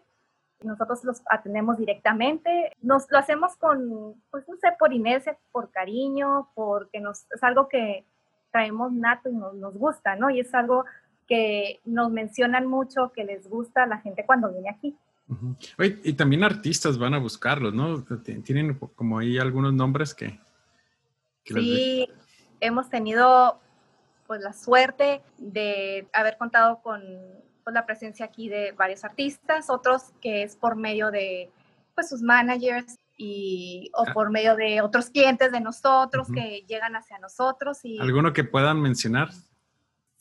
Nosotros 0.61 1.03
los 1.03 1.21
atendemos 1.29 1.77
directamente. 1.77 2.75
Nos 2.81 3.09
lo 3.09 3.17
hacemos 3.17 3.55
con, 3.55 4.21
pues 4.29 4.47
no 4.47 4.55
sé, 4.57 4.71
por 4.77 4.93
inercia, 4.93 5.37
por 5.51 5.71
cariño, 5.71 6.49
porque 6.53 6.99
nos, 6.99 7.25
es 7.31 7.43
algo 7.43 7.67
que 7.67 8.05
traemos 8.51 8.91
nato 8.91 9.29
y 9.29 9.33
nos, 9.33 9.55
nos 9.55 9.75
gusta, 9.75 10.15
¿no? 10.15 10.29
Y 10.29 10.41
es 10.41 10.53
algo 10.53 10.85
que 11.31 11.79
nos 11.85 12.11
mencionan 12.11 12.67
mucho, 12.67 13.13
que 13.15 13.23
les 13.23 13.47
gusta 13.47 13.83
a 13.83 13.87
la 13.87 13.99
gente 13.99 14.25
cuando 14.25 14.51
viene 14.51 14.69
aquí. 14.69 14.97
y 16.03 16.11
también 16.11 16.43
artistas 16.43 16.97
van 16.97 17.13
a 17.13 17.19
buscarlos, 17.19 17.73
¿no? 17.73 18.03
Tienen 18.43 18.77
como 18.95 19.17
ahí 19.17 19.37
algunos 19.37 19.71
nombres 19.71 20.13
que... 20.13 20.37
sí, 21.45 22.09
hemos 22.59 22.89
tenido 22.89 23.61
pues 24.27 24.41
la 24.41 24.51
suerte 24.51 25.21
de 25.37 26.05
haber 26.11 26.37
contado 26.37 26.81
con 26.81 27.01
pues, 27.63 27.73
la 27.73 27.85
presencia 27.85 28.25
aquí 28.25 28.49
de 28.49 28.73
varios 28.73 29.05
artistas, 29.05 29.69
otros 29.69 30.11
que 30.19 30.43
es 30.43 30.57
por 30.57 30.75
medio 30.75 31.11
de 31.11 31.49
pues 31.95 32.09
sus 32.09 32.21
managers 32.21 32.97
y 33.15 33.89
o 33.93 34.03
ah. 34.05 34.13
por 34.13 34.31
medio 34.31 34.57
de 34.57 34.81
otros 34.81 35.09
clientes 35.09 35.49
de 35.53 35.61
nosotros 35.61 36.27
que 36.33 36.65
llegan 36.67 36.97
hacia 36.97 37.19
nosotros 37.19 37.85
y 37.85 37.99
alguno 37.99 38.33
que 38.33 38.43
puedan 38.43 38.81
mencionar 38.81 39.29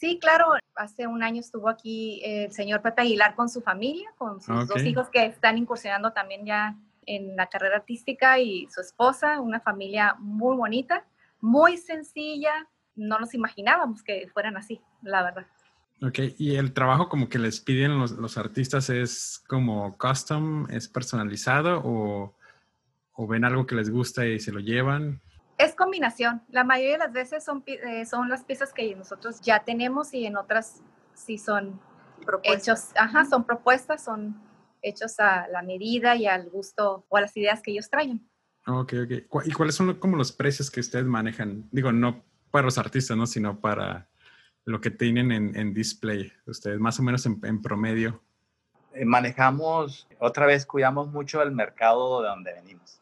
Sí, 0.01 0.19
claro. 0.19 0.55
Hace 0.77 1.07
un 1.07 1.23
año 1.23 1.41
estuvo 1.41 1.69
aquí 1.69 2.23
el 2.25 2.53
señor 2.53 2.81
Pepe 2.81 3.03
Aguilar 3.03 3.35
con 3.35 3.51
su 3.51 3.61
familia, 3.61 4.09
con 4.17 4.41
sus 4.41 4.67
dos 4.67 4.83
hijos 4.83 5.11
que 5.11 5.27
están 5.27 5.59
incursionando 5.59 6.13
también 6.13 6.47
ya 6.47 6.75
en 7.05 7.37
la 7.37 7.49
carrera 7.49 7.77
artística 7.77 8.39
y 8.39 8.67
su 8.71 8.81
esposa, 8.81 9.41
una 9.41 9.61
familia 9.61 10.17
muy 10.19 10.57
bonita, 10.57 11.05
muy 11.41 11.77
sencilla, 11.77 12.67
no 12.97 13.19
nos 13.19 13.35
imaginábamos 13.35 14.03
que 14.03 14.27
fueran 14.33 14.57
así, 14.57 14.81
la 15.03 15.23
verdad. 15.23 15.47
Ok, 16.03 16.19
y 16.39 16.57
el 16.57 16.73
trabajo 16.73 17.11
como 17.11 17.29
que 17.29 17.39
les 17.39 17.61
piden 17.61 17.99
los, 17.99 18.13
los 18.13 18.39
artistas 18.39 18.89
es 18.89 19.45
como 19.49 19.99
custom, 19.99 20.67
es 20.71 20.89
personalizado 20.89 21.83
o, 21.85 22.35
o, 23.13 23.27
ven 23.27 23.45
algo 23.45 23.67
que 23.67 23.75
les 23.75 23.91
gusta 23.91 24.27
y 24.27 24.41
se 24.41 24.51
lo 24.51 24.61
llevan. 24.61 25.21
Es 25.61 25.75
combinación. 25.75 26.43
La 26.49 26.65
mayoría 26.65 26.93
de 26.93 26.99
las 26.99 27.13
veces 27.13 27.45
son, 27.45 27.63
eh, 27.67 28.07
son 28.07 28.31
las 28.31 28.45
piezas 28.45 28.73
que 28.73 28.97
nosotros 28.97 29.43
ya 29.43 29.63
tenemos 29.63 30.15
y 30.15 30.25
en 30.25 30.39
otras 30.39 30.83
sí 31.13 31.37
son 31.37 31.79
propuestas. 32.25 32.63
hechos, 32.63 32.97
ajá, 32.97 33.27
son 33.27 33.45
propuestas, 33.45 34.03
son 34.03 34.41
hechos 34.81 35.21
a 35.21 35.49
la 35.49 35.61
medida 35.61 36.17
y 36.17 36.27
al 36.27 36.49
gusto 36.49 37.05
o 37.11 37.17
a 37.19 37.21
las 37.21 37.37
ideas 37.37 37.61
que 37.61 37.73
ellos 37.73 37.91
traen. 37.91 38.27
Ok, 38.67 38.95
ok. 39.05 39.45
¿Y 39.45 39.53
cuáles 39.53 39.75
son 39.75 39.95
como 39.97 40.17
los 40.17 40.33
precios 40.33 40.71
que 40.71 40.81
ustedes 40.81 41.05
manejan? 41.05 41.69
Digo, 41.73 41.93
no 41.93 42.25
para 42.51 42.65
los 42.65 42.79
artistas, 42.79 43.17
¿no? 43.17 43.27
Sino 43.27 43.61
para 43.61 44.09
lo 44.65 44.81
que 44.81 44.91
tienen 44.91 45.31
en, 45.31 45.75
display, 45.75 46.33
ustedes 46.47 46.79
más 46.81 46.99
o 47.01 47.03
menos 47.03 47.27
en, 47.27 47.61
promedio. 47.61 48.23
Eh, 48.95 49.05
manejamos, 49.05 50.09
otra 50.19 50.47
vez 50.47 50.65
cuidamos 50.65 51.09
mucho 51.09 51.43
el 51.43 51.53
mercado 51.53 52.23
de 52.23 52.29
donde 52.29 52.55
venimos 52.55 53.00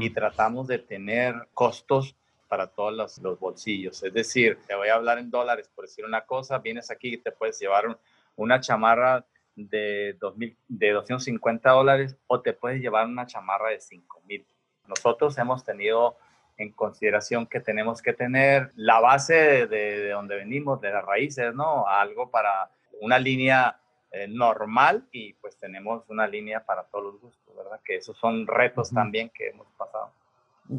y 0.00 0.10
tratamos 0.10 0.66
de 0.68 0.78
tener 0.78 1.48
costos 1.52 2.16
para 2.48 2.68
todos 2.68 2.94
los, 2.94 3.18
los, 3.18 3.38
bolsillos. 3.38 4.02
Es 4.02 4.12
decir, 4.12 4.58
te 4.66 4.74
voy 4.74 4.88
a 4.88 4.94
hablar 4.94 5.18
en 5.18 5.30
dólares 5.30 5.70
por 5.74 5.86
decir 5.86 6.04
una 6.04 6.22
cosa, 6.22 6.58
vienes 6.58 6.90
aquí 6.90 7.14
y 7.14 7.18
te 7.18 7.32
puedes 7.32 7.58
llevar 7.58 7.98
una 8.36 8.60
chamarra 8.60 9.26
de, 9.56 10.16
2000, 10.20 10.56
de 10.68 10.90
250 10.92 11.70
dólares 11.70 12.16
o 12.26 12.40
te 12.40 12.52
puedes 12.52 12.80
llevar 12.80 13.06
una 13.06 13.26
chamarra 13.26 13.70
de 13.70 13.80
5000. 13.80 14.46
Nosotros 14.86 15.36
hemos 15.38 15.64
tenido 15.64 16.16
en 16.56 16.70
consideración 16.72 17.46
que 17.46 17.60
tenemos 17.60 18.00
que 18.00 18.12
tener 18.12 18.70
la 18.76 19.00
base 19.00 19.66
de, 19.66 20.10
donde 20.10 20.36
venimos, 20.36 20.80
de 20.80 20.90
las 20.90 21.04
raíces, 21.04 21.54
¿no? 21.54 21.86
Algo 21.88 22.30
para 22.30 22.70
una 23.00 23.18
línea 23.18 23.80
eh, 24.14 24.28
normal 24.28 25.06
y 25.12 25.32
pues 25.34 25.56
tenemos 25.58 26.08
una 26.08 26.26
línea 26.26 26.64
para 26.64 26.84
todos 26.84 27.04
los 27.04 27.20
gustos, 27.20 27.56
¿verdad? 27.56 27.80
Que 27.84 27.96
esos 27.96 28.16
son 28.18 28.46
retos 28.46 28.90
también 28.90 29.30
que 29.34 29.48
hemos 29.48 29.66
pasado. 29.76 30.12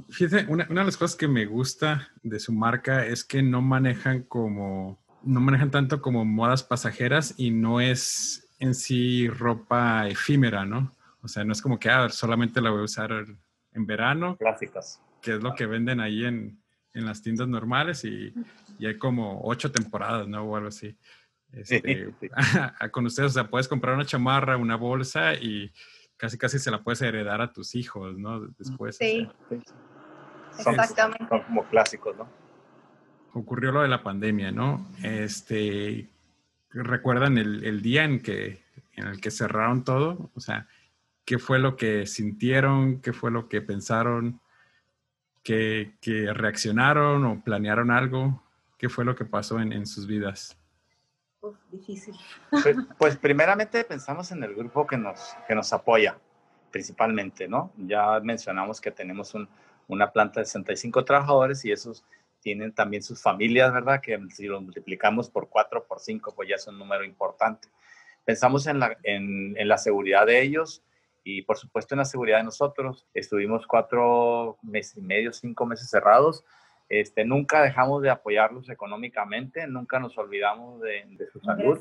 Fíjate, 0.09 0.51
una, 0.51 0.65
una, 0.69 0.81
de 0.81 0.85
las 0.85 0.97
cosas 0.97 1.15
que 1.15 1.27
me 1.27 1.45
gusta 1.45 2.09
de 2.23 2.39
su 2.39 2.51
marca 2.51 3.05
es 3.05 3.23
que 3.23 3.43
no 3.43 3.61
manejan 3.61 4.23
como, 4.23 4.97
no 5.21 5.39
manejan 5.41 5.69
tanto 5.69 6.01
como 6.01 6.25
modas 6.25 6.63
pasajeras 6.63 7.35
y 7.37 7.51
no 7.51 7.81
es 7.81 8.49
en 8.59 8.73
sí 8.73 9.27
ropa 9.27 10.07
efímera, 10.07 10.65
¿no? 10.65 10.91
O 11.21 11.27
sea, 11.27 11.43
no 11.43 11.51
es 11.51 11.61
como 11.61 11.79
que, 11.79 11.89
ah, 11.89 12.09
solamente 12.09 12.61
la 12.61 12.71
voy 12.71 12.81
a 12.81 12.85
usar 12.85 13.11
en 13.73 13.85
verano. 13.85 14.37
Clásicas 14.37 15.01
que 15.25 15.33
es 15.33 15.41
lo 15.41 15.55
que 15.55 15.65
venden 15.65 15.99
ahí 15.99 16.23
en, 16.23 16.61
en 16.93 17.05
las 17.05 17.23
tiendas 17.23 17.47
normales 17.47 18.05
y, 18.05 18.31
y, 18.77 18.85
hay 18.85 18.95
como 18.99 19.41
ocho 19.43 19.71
temporadas, 19.71 20.27
¿no? 20.27 20.43
O 20.43 20.55
algo 20.55 20.67
así. 20.67 20.95
Este, 21.51 22.13
con 22.91 23.05
ustedes, 23.05 23.31
o 23.31 23.33
sea, 23.33 23.49
puedes 23.49 23.67
comprar 23.67 23.95
una 23.95 24.05
chamarra, 24.05 24.57
una 24.57 24.75
bolsa 24.75 25.33
y 25.33 25.71
casi 26.17 26.37
casi 26.37 26.59
se 26.59 26.71
la 26.71 26.83
puedes 26.83 27.01
heredar 27.01 27.41
a 27.41 27.51
tus 27.51 27.75
hijos, 27.75 28.17
¿no? 28.17 28.41
Después. 28.57 28.97
Sí. 28.97 29.27
Exactamente. 30.57 31.25
Son 31.29 31.41
como 31.43 31.63
clásicos, 31.65 32.15
¿no? 32.17 32.27
Ocurrió 33.33 33.71
lo 33.71 33.81
de 33.81 33.89
la 33.89 34.03
pandemia, 34.03 34.51
¿no? 34.51 34.87
Este, 35.03 36.09
¿recuerdan 36.71 37.37
el, 37.37 37.65
el 37.65 37.81
día 37.81 38.05
en 38.05 38.21
que 38.21 38.63
en 38.93 39.07
el 39.07 39.19
que 39.19 39.31
cerraron 39.31 39.83
todo? 39.83 40.31
O 40.35 40.39
sea, 40.39 40.67
¿qué 41.25 41.37
fue 41.37 41.59
lo 41.59 41.75
que 41.75 42.05
sintieron? 42.05 43.01
¿Qué 43.01 43.11
fue 43.11 43.31
lo 43.31 43.49
que 43.49 43.61
pensaron? 43.61 44.39
que, 45.45 46.31
reaccionaron 46.33 47.23
o 47.23 47.43
planearon 47.43 47.91
algo? 47.91 48.43
¿Qué 48.77 48.89
fue 48.89 49.05
lo 49.05 49.15
que 49.15 49.25
pasó 49.25 49.59
en, 49.59 49.85
sus 49.85 50.07
vidas? 50.07 50.57
Difícil. 51.71 52.15
Pues, 52.49 52.75
pues, 52.97 53.17
primeramente 53.17 53.83
pensamos 53.83 54.31
en 54.31 54.43
el 54.43 54.55
grupo 54.55 54.85
que 54.85 54.97
nos, 54.97 55.35
que 55.47 55.55
nos 55.55 55.71
apoya, 55.73 56.17
principalmente, 56.71 57.47
¿no? 57.47 57.71
Ya 57.77 58.19
mencionamos 58.19 58.81
que 58.81 58.91
tenemos 58.91 59.35
una 59.87 60.11
planta 60.11 60.39
de 60.39 60.45
65 60.45 61.05
trabajadores 61.05 61.63
y 61.65 61.71
esos 61.71 62.03
tienen 62.39 62.73
también 62.73 63.01
sus 63.01 63.21
familias, 63.21 63.73
¿verdad? 63.73 64.01
Que 64.01 64.19
si 64.29 64.45
lo 64.45 64.61
multiplicamos 64.61 65.29
por 65.29 65.49
4, 65.49 65.85
por 65.85 65.99
5, 65.99 66.33
pues 66.35 66.49
ya 66.49 66.55
es 66.55 66.67
un 66.67 66.77
número 66.77 67.03
importante. 67.03 67.67
Pensamos 68.23 68.67
en 68.67 68.79
la, 68.79 68.97
en, 69.03 69.55
en 69.57 69.67
la 69.67 69.77
seguridad 69.77 70.25
de 70.25 70.41
ellos, 70.41 70.83
y 71.25 71.41
por 71.41 71.57
supuesto 71.57 71.95
en 71.95 71.99
la 71.99 72.05
seguridad 72.05 72.37
de 72.37 72.43
nosotros. 72.43 73.05
Estuvimos 73.13 73.65
cuatro 73.67 74.57
meses 74.61 74.97
y 74.97 75.01
medio, 75.01 75.33
cinco 75.33 75.65
meses 75.65 75.89
cerrados. 75.89 76.45
Este, 76.87 77.25
nunca 77.25 77.61
dejamos 77.63 78.01
de 78.01 78.09
apoyarlos 78.09 78.69
económicamente, 78.69 79.65
nunca 79.67 79.99
nos 79.99 80.17
olvidamos 80.17 80.81
de, 80.81 81.05
su 81.31 81.39
salud, 81.39 81.79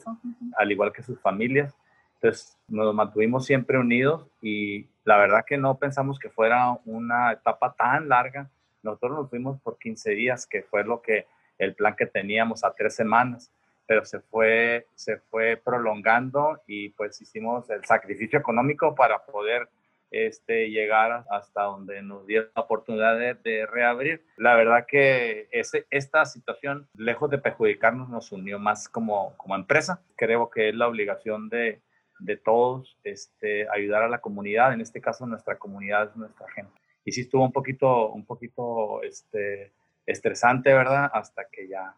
al 0.57 0.73
igual 0.73 0.93
que 0.93 1.03
sus 1.03 1.21
familias. 1.21 1.75
Entonces 2.15 2.57
nos 2.69 2.95
mantuvimos 2.95 3.45
siempre 3.45 3.79
unidos 3.79 4.27
y 4.41 4.87
la 5.05 5.19
verdad 5.19 5.45
que 5.47 5.59
no 5.59 5.79
pensamos 5.79 6.19
que 6.19 6.31
fuera 6.31 6.79
una 6.87 7.33
etapa 7.33 7.75
tan 7.75 8.09
larga. 8.09 8.49
Nosotros 8.83 9.13
nos 9.13 9.31
fuimos 9.31 9.61
por 9.61 9.79
15 9.79 10.11
días, 10.13 10.47
que 10.47 10.63
fue 10.63 10.85
lo 10.85 11.03
que 11.03 11.27
el 11.59 11.75
plan 11.75 11.95
que 11.97 12.07
teníamos 12.07 12.65
a 12.65 12.75
tres 12.75 12.95
semanas 12.95 13.53
pero 13.87 14.05
se 14.05 14.21
fue, 14.21 14.87
se 14.95 15.19
fue 15.19 15.61
prolongando 15.63 16.63
y 16.67 16.91
pues 16.91 17.21
hicimos 17.21 17.69
el 17.71 17.85
sacrificio 17.85 18.39
económico 18.39 18.95
para 18.95 19.25
poder 19.25 19.69
este, 20.15 20.71
llegar 20.71 21.25
hasta 21.31 21.63
donde 21.63 22.03
nos 22.03 22.27
dio 22.27 22.43
la 22.55 22.63
oportunidad 22.63 23.17
de, 23.19 23.67
reabrir. 23.67 24.25
La 24.37 24.55
verdad 24.55 24.87
que 24.87 25.49
ese, 25.51 25.87
esta 25.91 26.25
situación, 26.25 26.89
lejos 26.97 27.31
de 27.31 27.39
perjudicarnos, 27.39 28.09
nos 28.09 28.33
unió 28.33 28.59
más 28.59 28.89
como, 28.89 29.37
como 29.37 29.55
empresa. 29.55 30.03
Creo 30.17 30.51
que 30.51 30.69
es 30.69 30.75
la 30.75 30.89
obligación 30.89 31.49
de, 31.49 31.81
de 32.21 32.37
todos 32.37 32.99
este, 33.05 33.69
ayudar 33.71 34.03
a 34.03 34.09
la 34.09 34.21
comunidad, 34.21 34.73
en 34.73 34.81
este 34.81 35.01
caso 35.01 35.27
nuestra 35.27 35.59
comunidad 35.59 36.11
es 36.11 36.17
nuestra 36.17 36.51
gente. 36.53 36.81
Y 37.05 37.13
sí 37.13 37.23
estuvo 37.23 37.45
un 37.45 37.53
poquito, 37.53 38.11
un 38.11 38.25
poquito 38.25 39.03
este, 39.03 39.73
estresante, 40.07 40.73
¿verdad? 40.73 41.11
Hasta 41.13 41.49
que 41.51 41.69
ya 41.69 41.97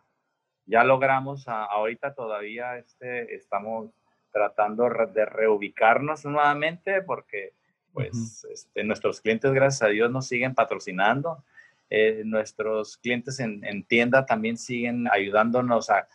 ya 0.66 0.82
logramos, 0.84 1.46
ahorita 1.48 2.14
todavía 2.14 2.76
este, 2.76 3.34
estamos 3.34 3.90
tratando 4.32 4.88
de 5.14 5.24
reubicarnos 5.24 6.24
nuevamente 6.24 7.02
porque 7.02 7.52
pues 7.96 8.46
este, 8.52 8.84
nuestros 8.84 9.22
clientes, 9.22 9.50
gracias 9.54 9.80
a 9.80 9.88
Dios, 9.88 10.10
nos 10.10 10.26
siguen 10.26 10.54
patrocinando. 10.54 11.42
Eh, 11.88 12.22
nuestros 12.26 12.98
clientes 12.98 13.40
en, 13.40 13.84
tienda 13.84 14.26
también 14.26 14.58
siguen 14.58 15.08
ayudándonos 15.10 15.88
a, 15.88 16.06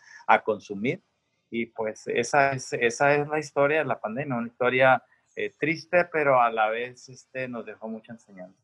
consumir. 0.44 1.02
Y 1.50 1.66
pues 1.66 2.06
esa 2.06 2.52
es, 2.52 2.72
esa 2.72 3.14
es 3.16 3.26
la 3.28 3.40
historia 3.40 3.80
de 3.80 3.84
la 3.84 4.00
pandemia, 4.00 4.36
una 4.36 4.46
historia 4.46 5.02
eh, 5.34 5.52
triste, 5.58 6.04
pero 6.10 6.40
a 6.40 6.52
la 6.52 6.70
vez 6.70 7.08
este, 7.08 7.48
nos 7.48 7.66
dejó 7.66 7.88
mucha 7.88 8.12
enseñanza. 8.12 8.62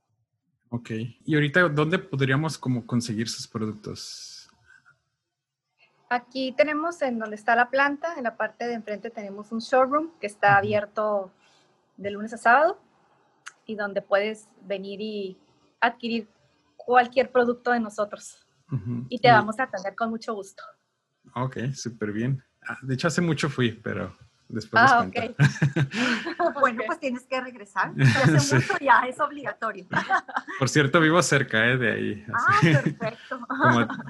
Ok. 0.70 0.90
¿Y 1.24 1.34
ahorita 1.34 1.68
dónde 1.68 1.98
podríamos 1.98 2.56
como 2.56 2.86
conseguir 2.86 3.28
sus 3.28 3.48
productos? 3.48 4.48
Aquí 6.08 6.54
tenemos 6.56 7.02
en 7.02 7.18
donde 7.18 7.34
está 7.34 7.56
la 7.56 7.68
planta, 7.68 8.14
en 8.16 8.22
la 8.22 8.36
parte 8.36 8.64
de 8.64 8.74
enfrente 8.74 9.10
tenemos 9.10 9.50
un 9.50 9.58
showroom 9.58 10.12
que 10.20 10.28
está 10.28 10.56
abierto 10.56 11.32
de 11.96 12.12
lunes 12.12 12.32
a 12.32 12.38
sábado 12.38 12.78
y 13.68 13.76
donde 13.76 14.00
puedes 14.00 14.48
venir 14.62 15.00
y 15.00 15.38
adquirir 15.78 16.26
cualquier 16.74 17.30
producto 17.30 17.70
de 17.70 17.78
nosotros. 17.78 18.44
Y 19.08 19.18
te 19.18 19.30
vamos 19.30 19.58
a 19.60 19.64
atender 19.64 19.94
con 19.94 20.10
mucho 20.10 20.34
gusto. 20.34 20.62
Ok, 21.34 21.58
súper 21.74 22.12
bien. 22.12 22.42
Ah, 22.66 22.78
de 22.82 22.94
hecho, 22.94 23.08
hace 23.08 23.20
mucho 23.20 23.48
fui, 23.48 23.72
pero 23.72 24.16
después 24.48 24.82
ah, 24.86 25.06
ok. 25.06 25.36
bueno, 26.60 26.82
pues 26.86 26.98
tienes 26.98 27.26
que 27.26 27.40
regresar. 27.40 27.92
hace 28.00 28.56
mucho 28.56 28.74
ya 28.80 29.02
es 29.06 29.20
obligatorio. 29.20 29.86
Por 30.58 30.68
cierto, 30.68 31.00
vivo 31.00 31.22
cerca 31.22 31.66
eh, 31.66 31.76
de 31.76 31.92
ahí. 31.92 32.26
Ah, 32.34 32.58
perfecto. 32.62 33.40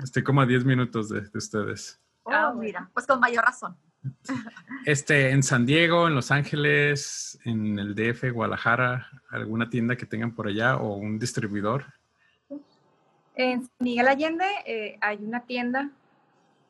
estoy 0.02 0.22
como 0.22 0.40
a 0.40 0.46
10 0.46 0.64
minutos 0.64 1.08
de, 1.08 1.28
ustedes. 1.34 2.00
Oh, 2.22 2.30
ah, 2.32 2.54
mira, 2.54 2.90
pues 2.94 3.06
con 3.06 3.18
mayor 3.18 3.44
razón. 3.44 3.76
Este, 4.86 5.30
en 5.30 5.42
San 5.42 5.66
Diego, 5.66 6.06
en 6.06 6.14
Los 6.14 6.30
Ángeles, 6.30 7.38
en 7.44 7.78
el 7.78 7.94
DF, 7.94 8.32
Guadalajara, 8.32 9.08
alguna 9.30 9.68
tienda 9.68 9.96
que 9.96 10.06
tengan 10.06 10.34
por 10.34 10.46
allá 10.46 10.76
o 10.76 10.96
un 10.96 11.18
distribuidor. 11.18 11.84
En 13.34 13.68
Miguel 13.78 14.08
Allende 14.08 14.46
eh, 14.66 14.98
hay 15.00 15.18
una 15.18 15.44
tienda 15.44 15.90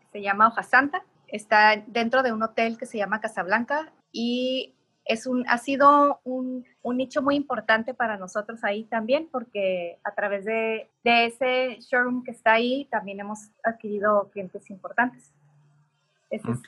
que 0.01 0.19
se 0.19 0.23
llama 0.23 0.49
Hoja 0.49 0.63
Santa 0.63 1.03
está 1.29 1.83
dentro 1.87 2.23
de 2.23 2.33
un 2.33 2.43
hotel 2.43 2.79
que 2.79 2.87
se 2.87 2.99
llama 2.99 3.21
Casablanca 3.21 3.93
y 4.13 4.75
es 5.05 5.27
un, 5.27 5.45
ha 5.49 5.57
sido 5.59 6.21
un, 6.25 6.67
un, 6.83 6.97
nicho 6.97 7.23
muy 7.23 7.35
importante 7.35 7.95
para 7.95 8.19
nosotros 8.19 8.63
ahí 8.63 8.85
también, 8.85 9.29
porque 9.31 9.99
a 10.05 10.15
través 10.15 10.45
de, 10.45 10.91
de 11.03 11.27
ese 11.27 11.79
showroom 11.81 12.25
que 12.25 12.31
está 12.31 12.53
ahí 12.53 12.87
también 12.91 13.21
hemos 13.21 13.51
adquirido 13.65 14.29
clientes 14.31 14.69
importantes. 14.69 15.33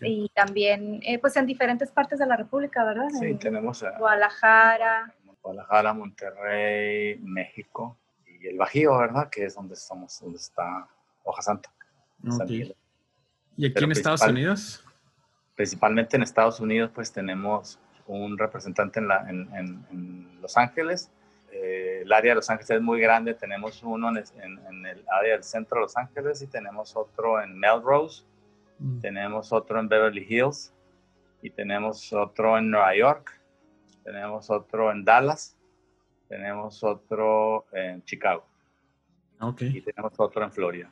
Y 0.02 0.28
también, 0.30 1.00
eh, 1.04 1.18
pues 1.18 1.36
en 1.36 1.46
diferentes 1.46 1.90
partes 1.90 2.18
de 2.18 2.26
la 2.26 2.36
República, 2.36 2.84
¿verdad? 2.84 3.08
Sí, 3.18 3.34
tenemos 3.34 3.82
a 3.82 3.98
Guadalajara. 3.98 5.14
Guadalajara, 5.42 5.94
Monterrey, 5.94 7.18
México 7.18 7.96
y 8.26 8.48
el 8.48 8.58
Bajío, 8.58 8.96
¿verdad? 8.98 9.28
Que 9.30 9.44
es 9.44 9.54
donde 9.54 9.74
estamos, 9.74 10.18
donde 10.20 10.38
está 10.38 10.88
Hoja 11.24 11.42
Santa. 11.42 11.70
Okay. 12.42 12.74
¿Y 13.56 13.66
aquí 13.66 13.84
en 13.84 13.92
Estados 13.92 14.22
Unidos? 14.22 14.84
Principalmente 15.54 16.16
en 16.16 16.22
Estados 16.22 16.60
Unidos, 16.60 16.90
pues 16.94 17.12
tenemos 17.12 17.78
un 18.06 18.38
representante 18.38 19.00
en, 19.00 19.08
la, 19.08 19.28
en, 19.28 19.48
en, 19.54 20.40
Los 20.40 20.56
Ángeles. 20.56 21.10
Eh, 21.52 22.00
el 22.02 22.12
área 22.12 22.32
de 22.32 22.36
Los 22.36 22.48
Ángeles 22.48 22.70
es 22.70 22.82
muy 22.82 23.00
grande. 23.00 23.34
Tenemos 23.34 23.82
uno 23.82 24.08
en, 24.08 24.16
en, 24.16 24.86
el 24.86 25.04
área 25.08 25.34
del 25.34 25.44
centro 25.44 25.78
de 25.78 25.82
Los 25.82 25.96
Ángeles 25.96 26.40
y 26.42 26.46
tenemos 26.46 26.96
otro 26.96 27.42
en 27.42 27.58
Melrose. 27.58 28.24
Mm. 28.80 29.00
Tenemos 29.00 29.52
otro 29.52 29.78
en 29.78 29.88
Beverly 29.88 30.26
Hills 30.28 30.72
y 31.42 31.50
tenemos 31.50 32.12
otro 32.12 32.58
en 32.58 32.70
Nueva 32.70 32.96
York. 32.96 33.40
Tenemos 34.02 34.50
otro 34.50 34.90
en 34.90 35.04
Dallas. 35.04 35.56
Tenemos 36.28 36.82
otro 36.82 37.66
en 37.72 38.02
Chicago. 38.04 38.44
Okay. 39.40 39.76
Y 39.76 39.80
tenemos 39.80 40.12
otro 40.18 40.42
en 40.44 40.52
Florida. 40.52 40.90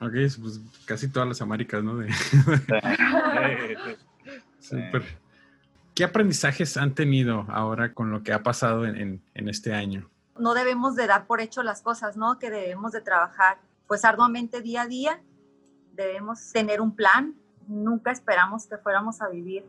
Ok, 0.00 0.12
pues 0.40 0.60
casi 0.84 1.08
todas 1.08 1.28
las 1.28 1.40
Américas, 1.40 1.84
¿no? 1.84 1.92
Súper. 4.58 5.02
¿Qué 5.94 6.04
aprendizajes 6.04 6.76
han 6.76 6.94
tenido 6.94 7.46
ahora 7.48 7.92
con 7.94 8.10
lo 8.10 8.22
que 8.22 8.32
ha 8.32 8.42
pasado 8.42 8.86
en, 8.86 9.22
en, 9.34 9.48
este 9.48 9.74
año? 9.74 10.10
No 10.38 10.54
debemos 10.54 10.96
de 10.96 11.06
dar 11.06 11.26
por 11.26 11.40
hecho 11.40 11.62
las 11.62 11.82
cosas, 11.82 12.16
¿no? 12.16 12.38
Que 12.38 12.50
debemos 12.50 12.92
de 12.92 13.02
trabajar 13.02 13.58
pues 13.86 14.04
arduamente 14.04 14.60
día 14.62 14.82
a 14.82 14.86
día. 14.86 15.20
Debemos 15.94 16.50
tener 16.52 16.80
un 16.80 16.94
plan. 16.94 17.34
Nunca 17.66 18.10
esperamos 18.10 18.66
que 18.66 18.76
fuéramos 18.78 19.20
a 19.22 19.28
vivir 19.28 19.64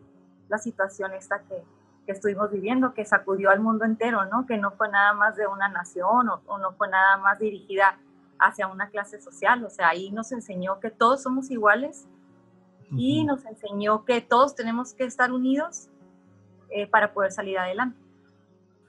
la 0.49 0.57
situación 0.57 1.13
esta 1.13 1.39
que, 1.43 1.63
que 2.05 2.11
estuvimos 2.11 2.51
viviendo, 2.51 2.93
que 2.93 3.05
sacudió 3.05 3.49
al 3.49 3.59
mundo 3.59 3.85
entero, 3.85 4.25
¿no? 4.25 4.45
Que 4.45 4.57
no 4.57 4.71
fue 4.71 4.89
nada 4.89 5.13
más 5.13 5.35
de 5.35 5.47
una 5.47 5.69
nación 5.69 6.29
o, 6.29 6.41
o 6.45 6.57
no 6.57 6.73
fue 6.73 6.89
nada 6.89 7.17
más 7.17 7.39
dirigida 7.39 7.97
hacia 8.39 8.67
una 8.67 8.89
clase 8.89 9.21
social. 9.21 9.63
O 9.63 9.69
sea, 9.69 9.89
ahí 9.89 10.11
nos 10.11 10.31
enseñó 10.31 10.79
que 10.79 10.89
todos 10.91 11.23
somos 11.23 11.49
iguales 11.51 12.07
y 12.95 13.23
nos 13.23 13.45
enseñó 13.45 14.05
que 14.05 14.21
todos 14.21 14.55
tenemos 14.55 14.93
que 14.93 15.05
estar 15.05 15.31
unidos 15.31 15.87
eh, 16.69 16.87
para 16.87 17.13
poder 17.13 17.31
salir 17.31 17.57
adelante. 17.57 17.97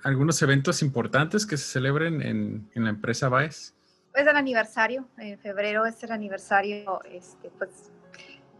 ¿Algunos 0.03 0.41
eventos 0.43 0.83
importantes 0.83 1.47
que 1.47 1.57
se 1.57 1.65
celebren 1.65 2.21
en, 2.21 2.69
en 2.75 2.85
la 2.85 2.91
empresa 2.91 3.29
Baez? 3.29 3.74
Es 4.15 4.27
el 4.27 4.37
aniversario, 4.37 5.09
en 5.19 5.39
febrero 5.39 5.85
es 5.87 6.03
el 6.05 6.13
aniversario 6.13 7.01
este, 7.05 7.51
pues, 7.59 7.91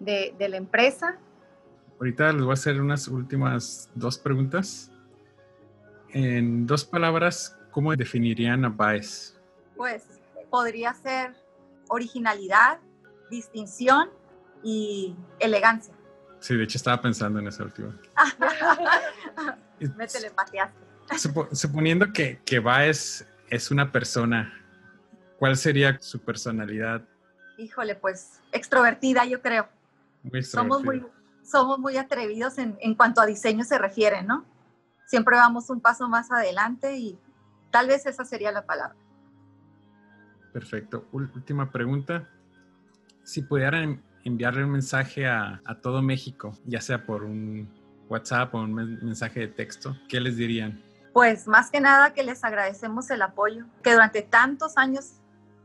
de, 0.01 0.35
de 0.37 0.49
la 0.49 0.57
empresa. 0.57 1.17
Ahorita 1.99 2.33
les 2.33 2.43
voy 2.43 2.51
a 2.51 2.55
hacer 2.55 2.81
unas 2.81 3.07
últimas 3.07 3.89
dos 3.95 4.19
preguntas. 4.19 4.91
En 6.11 6.67
dos 6.67 6.85
palabras, 6.85 7.57
¿cómo 7.71 7.95
definirían 7.95 8.65
a 8.65 8.69
Baez? 8.69 9.39
Pues 9.77 10.05
podría 10.51 10.93
ser 10.95 11.35
originalidad, 11.89 12.79
distinción 13.31 14.11
y 14.63 15.17
elegancia. 15.39 15.95
Sí, 16.41 16.57
de 16.57 16.65
hecho 16.65 16.79
estaba 16.79 17.01
pensando 17.01 17.39
en 17.39 17.49
esa 17.49 17.65
última. 17.65 17.97
Me 19.97 20.07
telepateaste. 20.07 20.79
suponiendo 21.53 22.13
que, 22.13 22.41
que 22.45 22.59
Baez 22.59 23.27
es 23.51 23.71
una 23.71 23.91
persona, 23.93 24.64
¿cuál 25.45 25.59
sería 25.59 25.99
su 26.01 26.21
personalidad? 26.21 27.03
Híjole, 27.59 27.97
pues 27.97 28.41
extrovertida, 28.51 29.27
yo 29.27 29.43
creo. 29.43 29.69
Somos 30.43 30.83
muy, 30.83 31.05
somos 31.43 31.79
muy 31.79 31.99
atrevidos 31.99 32.57
en, 32.57 32.79
en 32.81 32.95
cuanto 32.95 33.21
a 33.21 33.27
diseño 33.27 33.63
se 33.63 33.77
refiere, 33.77 34.23
¿no? 34.23 34.47
Siempre 35.05 35.37
vamos 35.37 35.69
un 35.69 35.83
paso 35.83 36.09
más 36.09 36.31
adelante 36.31 36.97
y 36.97 37.19
tal 37.71 37.89
vez 37.89 38.07
esa 38.07 38.25
sería 38.25 38.53
la 38.53 38.65
palabra. 38.65 38.97
Perfecto. 40.55 41.07
Última 41.13 41.71
pregunta. 41.71 42.27
Si 43.23 43.43
pudieran 43.43 44.03
enviarle 44.25 44.65
un 44.65 44.71
mensaje 44.71 45.27
a, 45.27 45.61
todo 45.83 46.01
México, 46.01 46.57
ya 46.65 46.81
sea 46.81 47.05
por 47.05 47.23
un 47.23 47.69
WhatsApp 48.09 48.55
o 48.55 48.63
un 48.63 48.73
mensaje 48.73 49.41
de 49.41 49.49
texto, 49.49 49.95
¿qué 50.09 50.23
les 50.23 50.39
dirían? 50.39 50.83
Pues 51.13 51.47
más 51.47 51.71
que 51.71 51.83
nada 51.83 52.15
que 52.15 52.25
les 52.25 52.43
agradecemos 52.45 53.11
el 53.11 53.21
apoyo 53.21 53.67
que 53.83 53.93
durante 53.93 54.23
tantos 54.23 54.79
años 54.79 55.21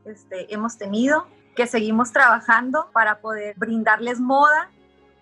este, 0.09 0.53
hemos 0.53 0.77
tenido, 0.77 1.27
que 1.55 1.67
seguimos 1.67 2.11
trabajando 2.11 2.89
para 2.93 3.19
poder 3.19 3.55
brindarles 3.57 4.19
moda, 4.19 4.69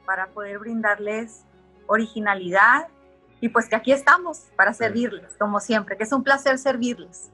para 0.05 0.27
poder 0.27 0.59
brindarles 0.59 1.43
originalidad 1.87 2.87
y 3.39 3.49
pues 3.49 3.69
que 3.69 3.75
aquí 3.75 3.91
estamos 3.91 4.47
para 4.55 4.73
servirles, 4.73 5.35
como 5.37 5.59
siempre, 5.59 5.97
que 5.97 6.03
es 6.03 6.11
un 6.11 6.23
placer 6.23 6.57
servirles. 6.57 7.31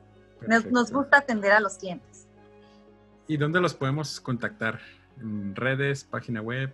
nos 0.47 0.91
gusta 0.91 1.19
atender 1.19 1.51
a 1.53 1.59
los 1.59 1.77
clientes. 1.77 2.27
¿Y 3.27 3.37
dónde 3.37 3.61
los 3.61 3.73
podemos 3.73 4.19
contactar? 4.19 4.79
¿En 5.19 5.55
redes, 5.55 6.03
página 6.03 6.41
web? 6.41 6.73